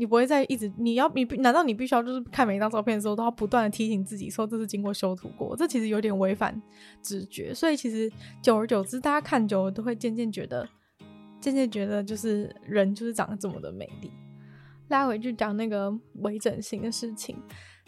[0.00, 5.54] 你不会再一直，你要你难道你必须要就是看每一张照片的时候都要不断的提醒自己说这是经过修图过？
[5.54, 6.58] 这其实有点违反
[7.02, 8.10] 直觉，所以其实
[8.40, 10.66] 久而久之，大家看久了都会渐渐觉得，
[11.38, 14.10] 渐渐觉得就是人就是长得这么的美丽。
[14.88, 17.36] 拉回去讲那个微整形的事情，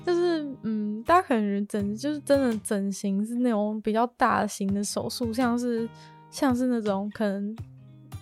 [0.04, 5.88] 就是嗯，大家可能整就是真的整形是那种比较大型的手术，像是
[6.30, 7.56] 像是那种可能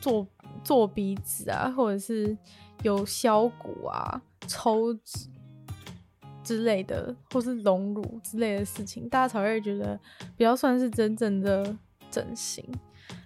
[0.01, 0.25] 做
[0.63, 2.39] 做鼻子啊，或者是。
[2.83, 5.29] 有削骨啊、抽脂
[6.43, 9.99] 之类的，或是隆乳之类的事情，大家才会觉得
[10.37, 11.77] 比较算是真正的
[12.11, 12.65] 整形。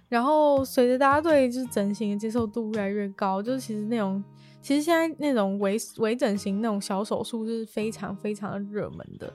[0.09, 4.23] 然后随着大家对就是整形的接受度越来越高，就是其实那种
[4.61, 9.33] 其实现在那种微微整形那种小手术是非常非常的热门的。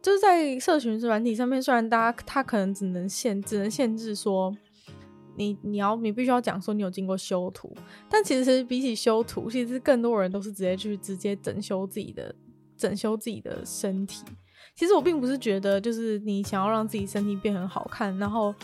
[0.00, 4.54] 就是在社群软体上面，虽然大家他可能只能限只能限制说。
[5.36, 7.74] 你你要你必须要讲说你有经过修图，
[8.08, 12.34] 但其实比起修图，其实更多人都是直接去直接整修自己的
[12.76, 14.24] 整修自己的身体。
[14.74, 18.54] 其实我并不是觉得就是你想要让自己身体变很好看，然后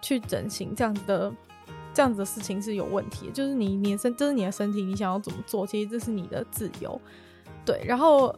[0.00, 1.32] 去整形这样子的
[1.92, 3.32] 这样子的事情是有问题的。
[3.32, 7.00] 就是你你的身这是你的身体，你想要怎么做，其实这是你的自由。
[7.64, 8.34] 对，然后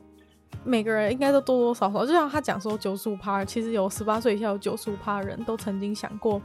[0.65, 6.41] 每个人应该都多多少少，就像他讲说九十五趴，其实有十八岁以下有九十五趴的人都曾经想过。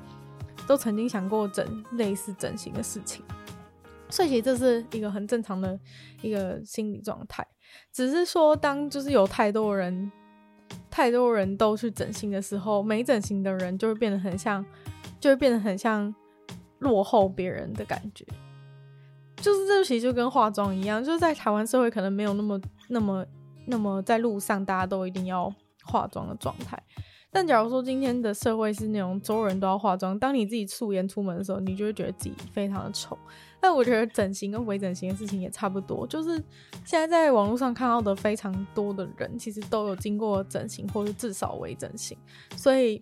[0.66, 3.24] 都曾经想过整类似整形的事情，
[4.10, 5.80] 所以其实这是一个很正常的
[6.22, 7.46] 一个心理状态。
[7.92, 10.12] 只是说，当就是有太多人、
[10.90, 14.66] 太多人都去整形的时候，没整形的人就会变得很像，
[15.20, 16.14] 就会变得很像
[16.80, 18.26] 落后别人的感觉。
[19.38, 23.26] 就是这其实就跟化妆一样，就是在台湾社会可能没有那么、那么、
[23.68, 26.82] 那么在路上大家都一定要化妆的状态。
[27.32, 33.18] 但假如说今天的社会是那种所有人都要化妆，当你自己素颜出门的时候，你就会觉得自己非常的丑。
[33.60, 36.42] 但我觉得整形跟微整形的事情也差不多，就是
[36.86, 42.18] 现在在网络上看到的非常多的人，其实都有经过整形或者至少微整形。
[42.56, 43.02] 所以，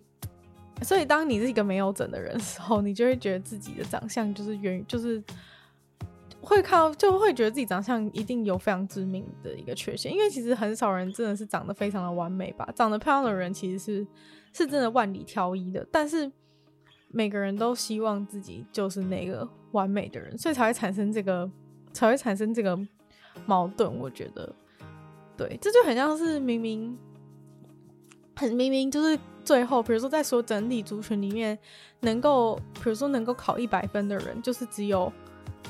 [0.82, 5.22] 所以当你是一个没有整的人的时候，你就会觉得自己的长相就是远就是。
[6.48, 12.68] 会看到就会觉得自己长相一定有非常致命的一个缺陷，因为其实很少人真的是长得非常的完美吧。
[12.72, 14.06] 长得漂亮的人其实是
[14.52, 16.30] 是真的万里挑一的，但是
[17.08, 21.50] 每个人都希望自己就是那个完美的人，所以才会产生这个
[21.92, 22.78] 才会产生这个
[23.44, 23.98] 矛盾。
[23.98, 24.54] 我觉得，
[25.36, 26.96] 对，这就很像是明明
[28.36, 31.58] 很明明就是最后，比如说在说整体族群里面
[32.02, 35.12] 能够，比如说能够考一百分的人，就是只有。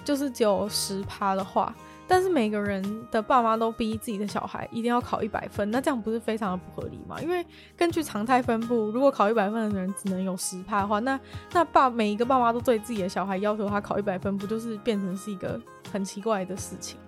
[0.05, 1.75] 就是只有十趴的话，
[2.07, 7.21] 但是每个人的爸妈都逼自己的小孩一定要考一百分，那这样不是非常的不合理吗？
[7.21, 7.45] 因为
[7.77, 11.19] 根据常态分布，如果考一百分的人只能有十趴的话，那
[11.53, 16.99] 那爸每一个爸妈都对自己的小孩要求他考一百分，不就是变成是一个很奇怪的事情？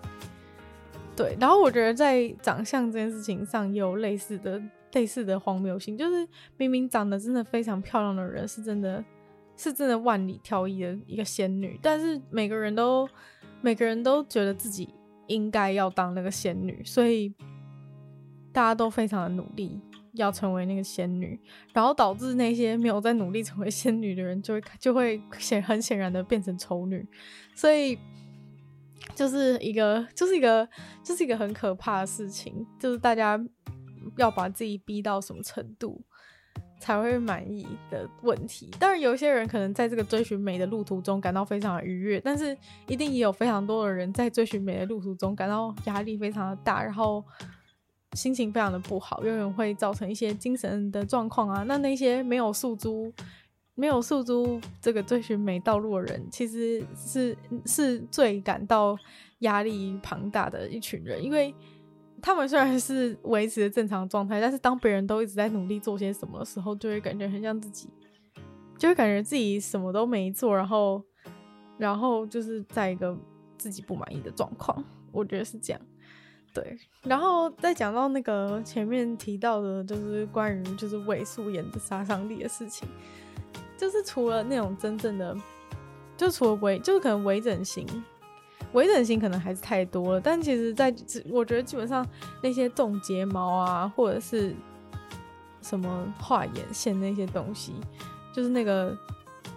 [1.15, 4.61] 对，然后我觉得在长相这件事情上也有类似的
[4.93, 6.27] 类似的荒谬性，就是
[6.57, 9.05] 明明长得真的非常漂亮的人，是真的
[9.59, 13.07] 是真的万里挑一的一个仙女，但是每个人都
[13.61, 14.89] 每个人都觉得自己
[15.27, 17.35] 应该要当那个仙女，所以
[18.51, 19.79] 大家都非常的努力
[20.15, 21.39] 要成为那个仙女，
[21.75, 27.07] 然后导致那些没有在努力成为仙女的人就会就会显很显然的变成丑女，
[27.55, 27.99] 所以。
[29.15, 30.69] 就是一个，就是一个，
[31.03, 33.41] 就是一个很可怕的事情，就是大家
[34.17, 36.05] 要把自己逼到什么程度
[36.79, 38.71] 才会满意的问题。
[38.79, 42.57] 当然，有一些人可能在这个追寻美的路途中感到非常的愉悦，但是
[42.87, 47.25] 一定也有非常多的人在追寻美的路途中感到压力非常的大，然后
[48.13, 51.65] 心情非常的不好，有人会造成一些精神的状况啊。
[51.67, 53.13] 那那些没有诉诸。
[53.81, 58.99] 没有诉诸这个追寻美道路的人，其实是是最感到
[59.39, 61.55] 压力庞大的一群人，因为
[62.21, 67.89] 他们虽然是维持正常状态，但是当别人都一直在努力做些什么的时候，就会感觉很像自己，
[68.77, 71.03] 就会感觉自己什么都没做，然后
[71.77, 73.17] 然后就是在一个
[73.57, 75.81] 自己不满意的状况，我觉得是这样。
[76.55, 82.89] 对，然后再讲到那个前面提到的，就是关于就是伪素颜的杀伤力的事情。
[83.77, 85.37] 就是除了那种真正的，
[86.17, 87.87] 就除了微，就是可能微整形，
[88.73, 90.21] 微整形可能还是太多了。
[90.21, 90.95] 但其实在，
[91.31, 92.07] 我觉得基本上
[92.43, 94.55] 那些种睫毛啊，或者是
[95.63, 97.73] 什么画眼线那些东西，
[98.33, 98.97] 就是那个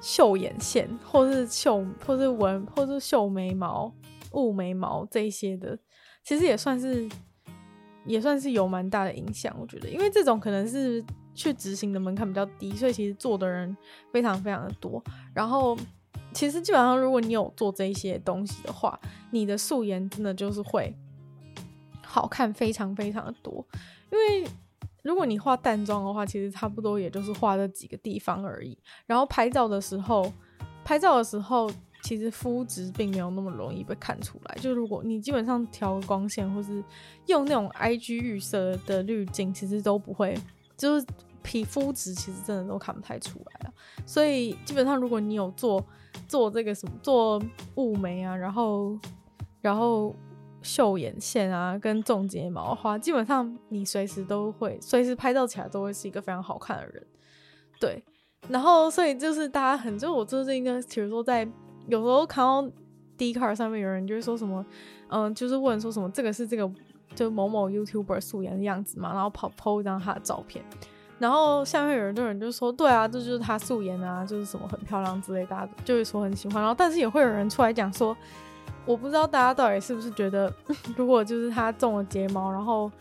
[0.02, 3.94] 绣眼线，或是绣，或是纹，或是绣眉毛、
[4.32, 5.78] 雾眉毛这些的，
[6.24, 7.10] 其实也算是，
[8.06, 9.56] 也算是有蛮大的影响。
[9.60, 11.04] 我觉得，因为这种可能是。
[11.34, 13.76] 去执行的门槛比较低，所以其实做的人
[14.12, 15.02] 非常非常的多。
[15.34, 15.78] 然后，
[16.34, 19.00] 其实基本上如果你有做这些东西的话，
[19.32, 20.96] 你的素颜真的就是会
[22.04, 23.66] 好看非常非常的多。
[24.12, 24.50] 因为
[25.04, 28.78] 如果你化淡妆的话，其实差不多也就是画这几个地方而已。
[29.06, 30.32] 然后拍照的时候，
[30.84, 31.72] 拍照的时候
[32.04, 34.56] 其实肤质并没有那么容易被看出来。
[34.62, 36.84] 就如果你基本上调光线，或是
[37.28, 40.38] 用那种 IG 预设的滤镜，其实都不会。
[40.78, 41.06] 就是
[41.44, 43.74] 皮肤质其实真的都看不太出来了，
[44.06, 45.84] 所以基本上如果你有做
[46.28, 47.42] 做这个什么做
[47.76, 48.98] 雾眉啊，然后
[49.62, 50.16] 然后
[50.62, 57.06] 绣眼线啊，跟种睫毛的话，基本上你随时都会随时拍照起来都会是一个非常好看的人，
[57.80, 58.04] 对。
[58.48, 61.48] 然后所以就是大家很就我最近应该，比如说在
[61.88, 62.64] 有时候看到
[63.18, 64.66] Dcard 上面有人就是说什么，
[65.10, 66.72] 嗯，就是问说什么这个是这个。
[67.14, 70.64] 就某某 YouTuber 素颜的样子嘛，然后跑 po 一张他的照片，
[71.22, 76.60] 然后下面有人，有人就说，对啊，这就是她素颜啊，就是什么很漂亮之类，大家就会说很喜欢。
[76.62, 78.18] 然后，但是也会有人出来讲说，
[78.88, 80.52] 我不知道大家到底是不是觉得，
[80.98, 82.92] 如果就是她种了睫毛，然后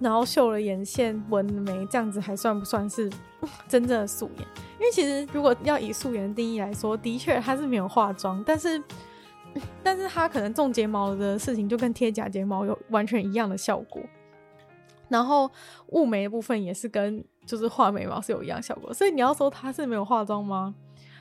[0.00, 3.08] 然后绣了眼线、纹了眉，这样子还算不算是
[3.68, 4.46] 真正的素颜？
[4.80, 8.82] 因为其实如果要以素颜定义来说，的确她是没有化妆，但是。
[9.82, 14.00] 但是他可能种睫毛的事情就跟贴假睫毛有完全一样的效果，
[15.10, 15.50] 然后
[15.88, 20.74] 雾眉的部分也是跟就是画眉毛是有一样效果，所以你要说他是没有化妆吗？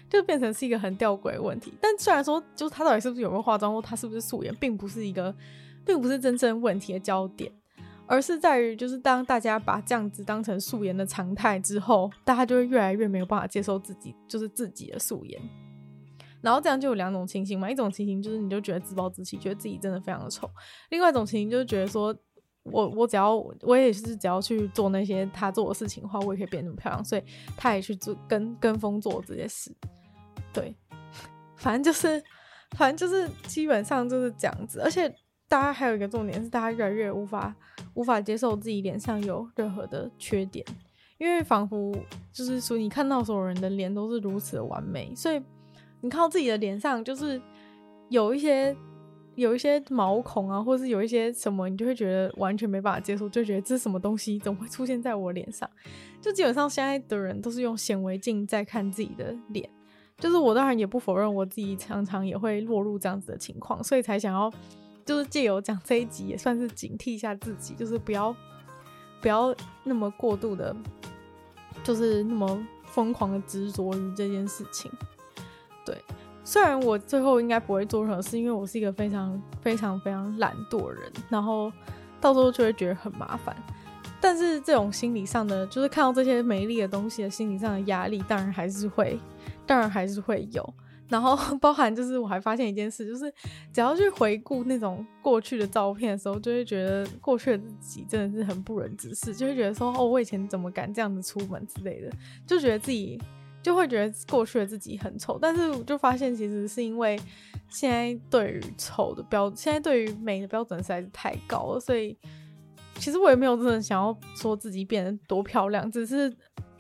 [0.10, 1.74] 就变成是一个很吊诡的问题。
[1.82, 5.36] 但虽然说就是他到底是不是有没有化妆，或他是不是素颜，并不是一个，
[5.86, 7.52] 并不是真正问题的焦点，
[8.08, 15.40] 而是在于就是当大家把这样子当成素颜的常态之后，大家就会越来越没有办法接受自己就是自己的素颜。
[16.42, 20.48] 然后这样就有两种情形嘛，一种情形就是你就觉得自暴自弃，觉得自己真的非常的丑；
[20.90, 22.16] 另外一种情形就是觉得说，
[22.64, 27.24] 我我只要我也是只要去做那些他做的事情的话，我也可以变那么漂亮，所以
[27.58, 29.72] 他也去做跟跟风做这些事。
[30.54, 30.76] 对，
[31.56, 32.24] 反正就是
[32.78, 34.80] 反正就是基本上就是这样子。
[34.82, 35.08] 而且
[35.48, 37.56] 大家还有一个重点是，大家越来越无法
[37.94, 40.66] 无法接受自己脸上有任何的缺点，
[41.18, 41.96] 因为仿佛
[42.32, 45.42] 就是说你看到所有人的脸都是如此的完美，所以。
[46.02, 47.42] 你看到自己的脸上，就是
[48.08, 48.74] 有一些
[49.40, 55.70] 有一些毛孔啊，或者是有一些什么，你就会觉得完全没办法接受，就觉得这是什么东西，怎么会出现在我脸上？
[56.22, 59.70] 就基本上现在的人都是用显微镜在看自己的脸，
[60.18, 64.52] 就是我当然也不否认我自己常常也会落入这样子的情况，所以才想要
[65.06, 68.36] 就是借由讲这一集，也算是警惕一下自己，就是不要
[69.22, 70.76] 不要那么过度的，
[71.84, 74.92] 就是那么疯狂的执着于这件事情。
[75.86, 75.96] 对，
[76.50, 81.72] 虽然我最后应该不会做任何事，因为我是一个非常非常非常懒惰人，然后
[82.20, 83.56] 到时候就会觉得很麻烦。
[84.20, 89.20] 但是这种心理上的，就是看到这些美丽的东西的心理上的压力，当然还是会，
[89.68, 90.68] 当然还是会有。
[91.08, 93.32] 然后包含就是我还发现一件事，就是
[93.72, 102.12] 只要去回顾那种过去的照片的时候，就会觉得过去的自己真的是很不忍直视，就会觉得说哦，我以前怎么敢这样子出门之类的，
[102.48, 103.22] 就觉得自己
[103.62, 105.38] 就会觉得过去的自己很丑。
[105.42, 107.20] 但是我就发现其实是因为
[107.70, 112.18] 现在对于丑的标，现在对于美的标准实在是太高了，所以
[112.96, 116.34] 其实我也没有真的想要说自己变得多漂亮，只是。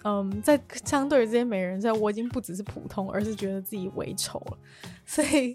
[0.05, 4.57] 嗯，在相对于这些美人，在我已经不只是普通，而是觉得自己微丑了。
[5.05, 5.53] 所以，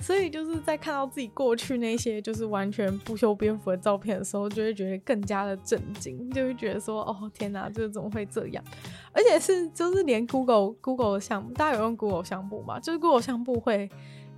[0.00, 8.64] 所以就是在看到自己过去那些就是完全不修边幅的照片的时候，就会觉得更加的震惊，就会觉得说：“哦，天哪，这怎么会这样？”
[9.12, 12.78] 而且是就是连 Google Google 的项目，大家有用 Google 相簿吗？
[12.80, 13.90] 就是 Google 相簿会，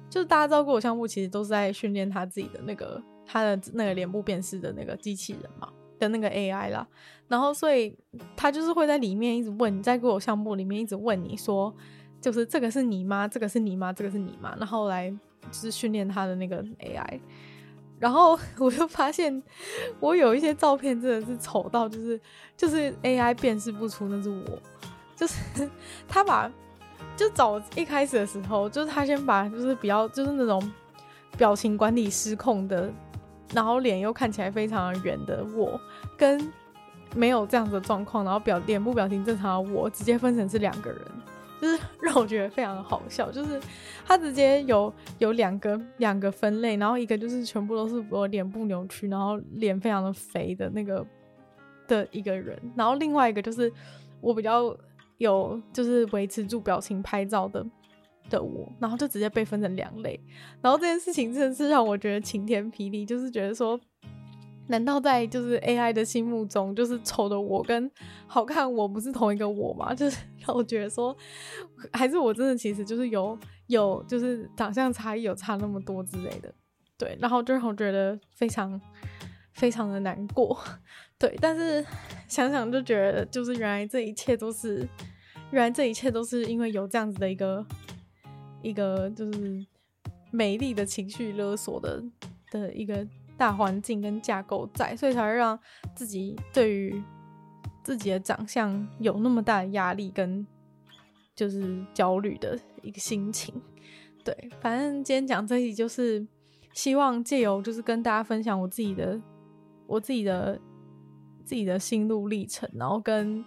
[0.08, 5.68] 就是大家知道 Google 相簿其实都是在训练他自己的那个他的那个脸部辨识的那个机器人嘛。
[6.00, 6.88] 的那个 AI 啦，
[7.28, 7.94] 然后所以
[8.34, 11.76] 他就是会在里面一直问你，在 Google 相簿里面一直问你说，
[12.22, 13.28] 就是这个是你吗？
[13.28, 13.92] 这个是你吗？
[13.92, 14.56] 这个是你吗？
[14.58, 17.20] 然后来就是训练他的那个 AI，
[17.98, 19.42] 然后我就发现
[19.98, 22.20] 我有一些照片真的是丑到就是
[22.56, 24.58] 就是 AI 辨识不出那是我，
[25.16, 25.68] 就是
[26.08, 26.50] 他把
[27.16, 30.72] 就早一开始的时候，就是他先把就是比较就是那种
[31.36, 32.90] 表情管理失控的。
[33.52, 35.80] 然后脸又看起来非常圆的我，
[36.16, 36.40] 跟
[37.16, 41.02] 没有这样子的状况，然后表脸部表情正常的我，直接分成是两个人，
[41.60, 43.30] 就是 让我觉得非常好笑。
[43.30, 43.60] 就是
[44.06, 51.06] 他直接有有两个两个分类，然后一个就是全部都是我脸部扭曲，然后脸非常的肥的那个
[51.86, 53.72] 的一个人，然后另外一个就是
[54.20, 54.76] 我比较
[55.18, 57.64] 有就是维持住表情拍照的。
[58.28, 60.20] 的我，然后就直接被分成两类，
[60.62, 63.80] 然后这件事情真的是让我觉得晴天霹雳，就是觉得说，
[64.70, 67.90] 难道在就是 AI 的心目中，就是丑的我跟
[68.26, 69.94] 好看我不是同一个我吗？
[69.94, 71.14] 就是 让我觉得说，
[71.92, 76.52] 还是我真的其实就是有有就是长相差异有差那么多之类的，
[76.96, 78.80] 对，然后就让我觉得非常
[79.52, 80.58] 非常的难过，
[81.18, 81.84] 对，但是
[82.28, 84.88] 想想就觉得，就是原来这一切都是，
[85.50, 87.66] 原来这一切都是因为有这样子的一个。
[88.62, 89.64] 一个就是
[90.30, 92.04] 美丽的情绪勒索的
[92.50, 93.08] 的一个
[93.40, 95.58] 大环境跟架构在，所以才会让
[95.94, 97.02] 自己对于
[97.82, 100.46] 自己的长相有那么大的压力跟
[101.34, 103.54] 就是焦虑的一个心情。
[104.22, 106.26] 对，反正今天讲这一集就是
[106.74, 109.18] 希望借由就是跟大家分享我自己的
[109.86, 110.60] 我自己的
[111.42, 113.42] 自己的心路历程，然后跟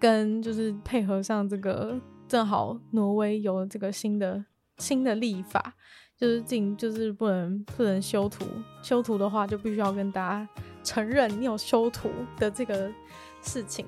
[0.00, 2.00] 跟就是配合上这个。
[2.28, 4.42] 正好挪威有这个新的
[4.78, 5.74] 新的立法，
[6.22, 8.44] 就是进就是不能不能修图，
[8.80, 10.48] 修图的话就必须要跟大家
[10.84, 12.08] 承认你有修图
[12.38, 12.88] 的这个
[13.42, 13.84] 事情，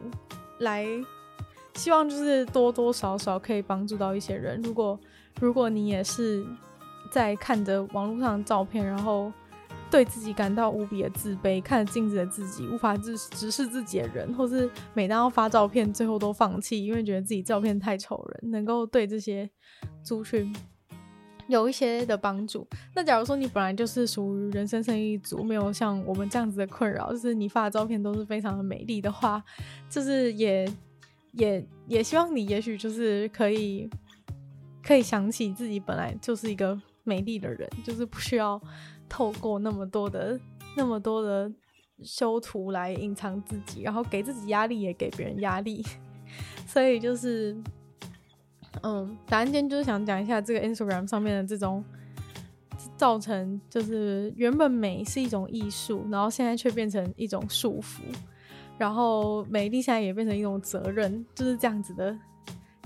[0.59, 0.85] 来
[1.77, 4.61] 希望就是多多少少可以帮助到一些人。
[4.63, 4.99] 如果
[5.41, 6.45] 如果你也是
[7.09, 9.33] 在看着网络上的照片，然后。
[9.91, 19.49] 对自己感到无比的自卑，看着镜子的自己无法直直视自己的人，或是每当要发照片，最后都放弃，因为觉得自己照片太丑人，能够对这些
[20.03, 20.53] 族群
[21.49, 22.67] 有一些的帮助。
[22.95, 29.43] 那假如说你本来就是属于人生胜利组，没有像我们这样子的困扰，就是你发的照片都是非常的美丽的话，
[29.89, 30.67] 就是也
[31.33, 33.89] 也也希望你也许就是可以
[34.83, 38.61] 可以想起自己本来就是一个美丽的人，就是不需要。
[39.07, 40.41] 透过那么多的、
[40.79, 41.53] 那么多的
[42.03, 45.85] 修图来隐藏自己，然后给自己压力，也给别人压力，
[46.67, 47.55] 所以就是，
[48.83, 51.85] 嗯，反正今天就是想讲一下这个 Instagram 上面的这种
[52.97, 58.03] 造成，就是原本美是一种艺术，然后现在却变成一种束缚，
[58.77, 62.19] 然后美丽现在也变成一种责任，就是这样子的，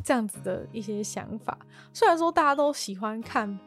[0.04, 1.58] 这样子的一些想法。
[1.92, 3.58] 虽然说大家都喜欢看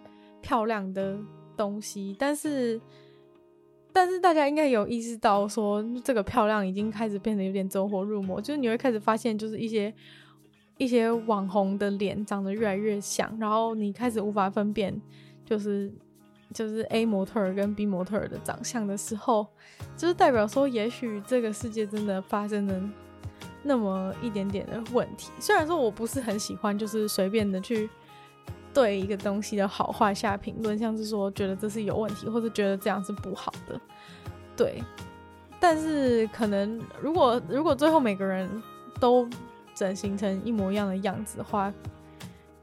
[0.41, 1.19] 漂亮的。
[1.57, 2.82] 东西，但是，
[3.93, 8.41] 但是大家应该有意识到，说这个漂亮已经开始变得有点走火入魔。
[8.41, 9.93] 就是你会开始发现，就是一些
[10.82, 14.99] 一些网红的脸长得越来越像，然后你开始无法分辨，
[15.45, 15.93] 就是
[16.51, 19.45] 就是 A 模特跟 B 模特的长相的时候，
[19.95, 22.82] 就是代表说，也许这个世界真的发生了
[23.61, 25.29] 那么一点点的问题。
[25.39, 27.88] 虽然说我不是很喜欢，就是随便的去。
[28.73, 33.77] 对一个东西的好坏下评论，像是说觉得这是有问题，或者觉得这样是不好的，
[34.55, 34.82] 对。
[35.59, 38.49] 但是可能如果如果最后每个人
[38.97, 39.29] 都
[39.74, 41.74] 整形成一模一样的样子的话，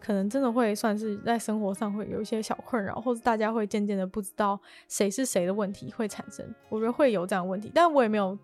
[0.01, 6.45] 可能真的会算是在生活上会有一些小困扰，或者大家会渐渐的不知道谁是谁的问题会产生。
[6.69, 8.39] 我觉得会有这样的问题，但我也没有，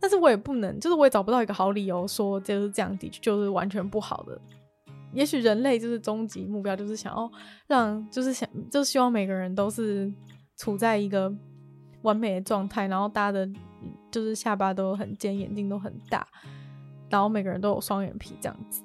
[0.00, 4.40] 但是我也不能，就是我也找不到一个好理由说就是这样的，就是完全不好的。
[5.12, 7.30] 也许人类就是终极目标，就是想要
[7.68, 10.12] 让，就是想，就希望每个人都是
[10.56, 11.32] 处在一个
[12.02, 13.48] 完美的状态，然后大家的，
[14.10, 16.26] 就是下巴都很尖，眼睛都很大，
[17.14, 18.82] 然后每个人都有双眼皮这样子。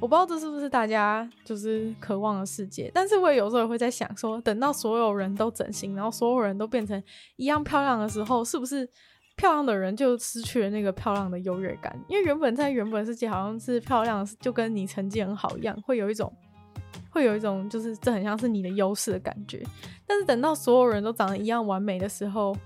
[0.00, 7.02] 我不知道这是不是大家就是渴望的世界，但是我也有时候也会在想说，等到所有人都整形，然后所有人都变成
[7.36, 8.88] 一样漂亮的时候，是不是
[9.36, 11.94] 漂亮的人就失去了那个漂亮的优越感？
[12.08, 16.32] 因为原本在原本世界好像是漂亮，就跟你成绩很好一样，会有一种
[17.10, 19.62] 会有一种就是这很像是你的优势的感觉。
[20.06, 22.56] 但是等到所有人都长得一样完美的时候，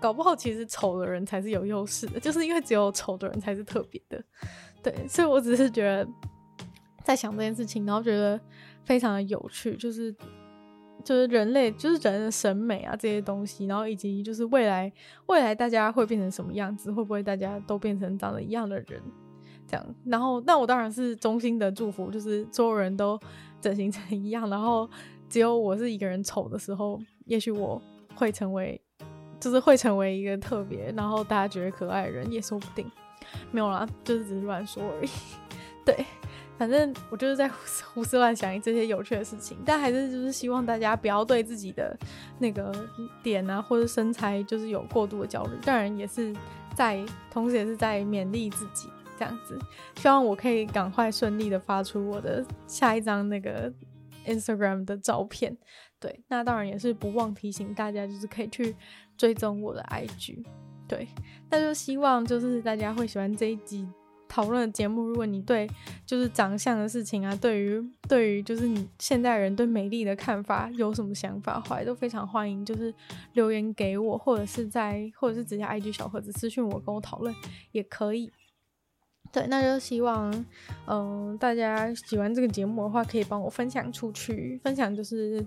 [0.00, 4.22] 搞不好其实丑的人才是有优势的，就是因为只有丑的人才是特别的。
[4.82, 6.08] 对，所以我只是觉得。
[7.02, 8.38] 在想这件事情，然后觉得
[8.84, 10.14] 非常的有趣，就是
[11.02, 14.92] 就是人类，就是人的审美啊这些东西，然后以及就是未来
[15.26, 19.02] 未来大家会变成什么样子，会不会大家都变成长得一样的人
[19.66, 19.94] 这样？
[20.04, 23.18] 然后那我当然是衷心的祝福，就是所有人都
[23.62, 24.88] 整形成一样，然后
[25.28, 27.80] 只有我是一个人丑的时候，也许我
[28.14, 28.80] 会成为，
[29.40, 32.88] 就是会成为一个特别，然后大家觉得可爱的人也说不定。
[33.50, 35.10] 没有啦，就是只是乱说而已，
[35.84, 36.04] 对。
[36.58, 37.48] 反正我就是在
[37.94, 41.98] 胡思乱想这些有趣的事情，但还是就是希望大家不要对自己的
[42.38, 42.70] 那个
[43.22, 45.52] 脸啊或者身材就是有过度的焦虑。
[45.62, 46.36] 当然也是
[46.74, 49.58] 在，同时也是在勉励自己这样子。
[49.96, 53.72] 希望我可以赶快顺利的发出我的下一张那个
[54.26, 55.56] Instagram 的照片。
[55.98, 58.74] 对，那当然也是不忘提醒大家，就是可以去
[59.16, 60.44] 追踪我的 IG。
[60.88, 61.06] 对，
[61.50, 63.88] 那就希望就是大家会喜欢这一集。
[64.32, 65.68] 讨论的节目，如果你对
[66.06, 72.94] 就是长相的事情啊，对于对于就是你现代人对美丽的看法有什么想法的话，都非常欢迎，就是
[73.32, 77.34] 留言给我，或者是在或者是直接 IG 小盒子私信我跟我讨论
[77.72, 78.30] 也可以。
[79.32, 80.32] 对，那就希望
[80.86, 85.44] 嗯、大家喜欢这个节目的话，可以帮我分享出去，分享就是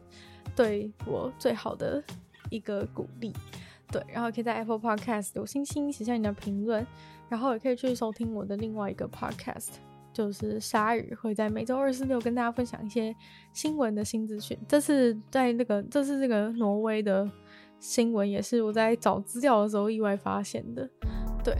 [0.56, 2.04] 对我最好的
[2.50, 3.34] 一个鼓励。
[3.92, 6.86] 对，然后可以在 Apple Podcast 留星星，写下你的评论。
[7.30, 9.70] 然后也可以去收听我的另外一个 podcast，
[10.12, 13.16] 就是鲨鱼会在每周二、四、六跟大家分享一些
[13.54, 14.56] 新闻的新资讯。
[14.68, 17.28] 这次在那个，这次这个挪威的
[17.80, 20.88] 新闻也是我在找资料的时候意外发现的。
[21.44, 21.56] 对，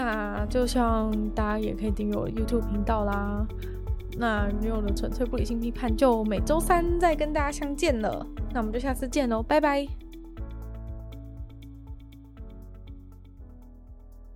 [0.00, 3.44] 那就像大家也可以订阅我的 YouTube 频道啦。
[4.16, 8.24] 那没有的纯粹不理性批判就每周三再跟大家相见了。
[8.52, 10.07] 那我们就下次见喽，拜拜。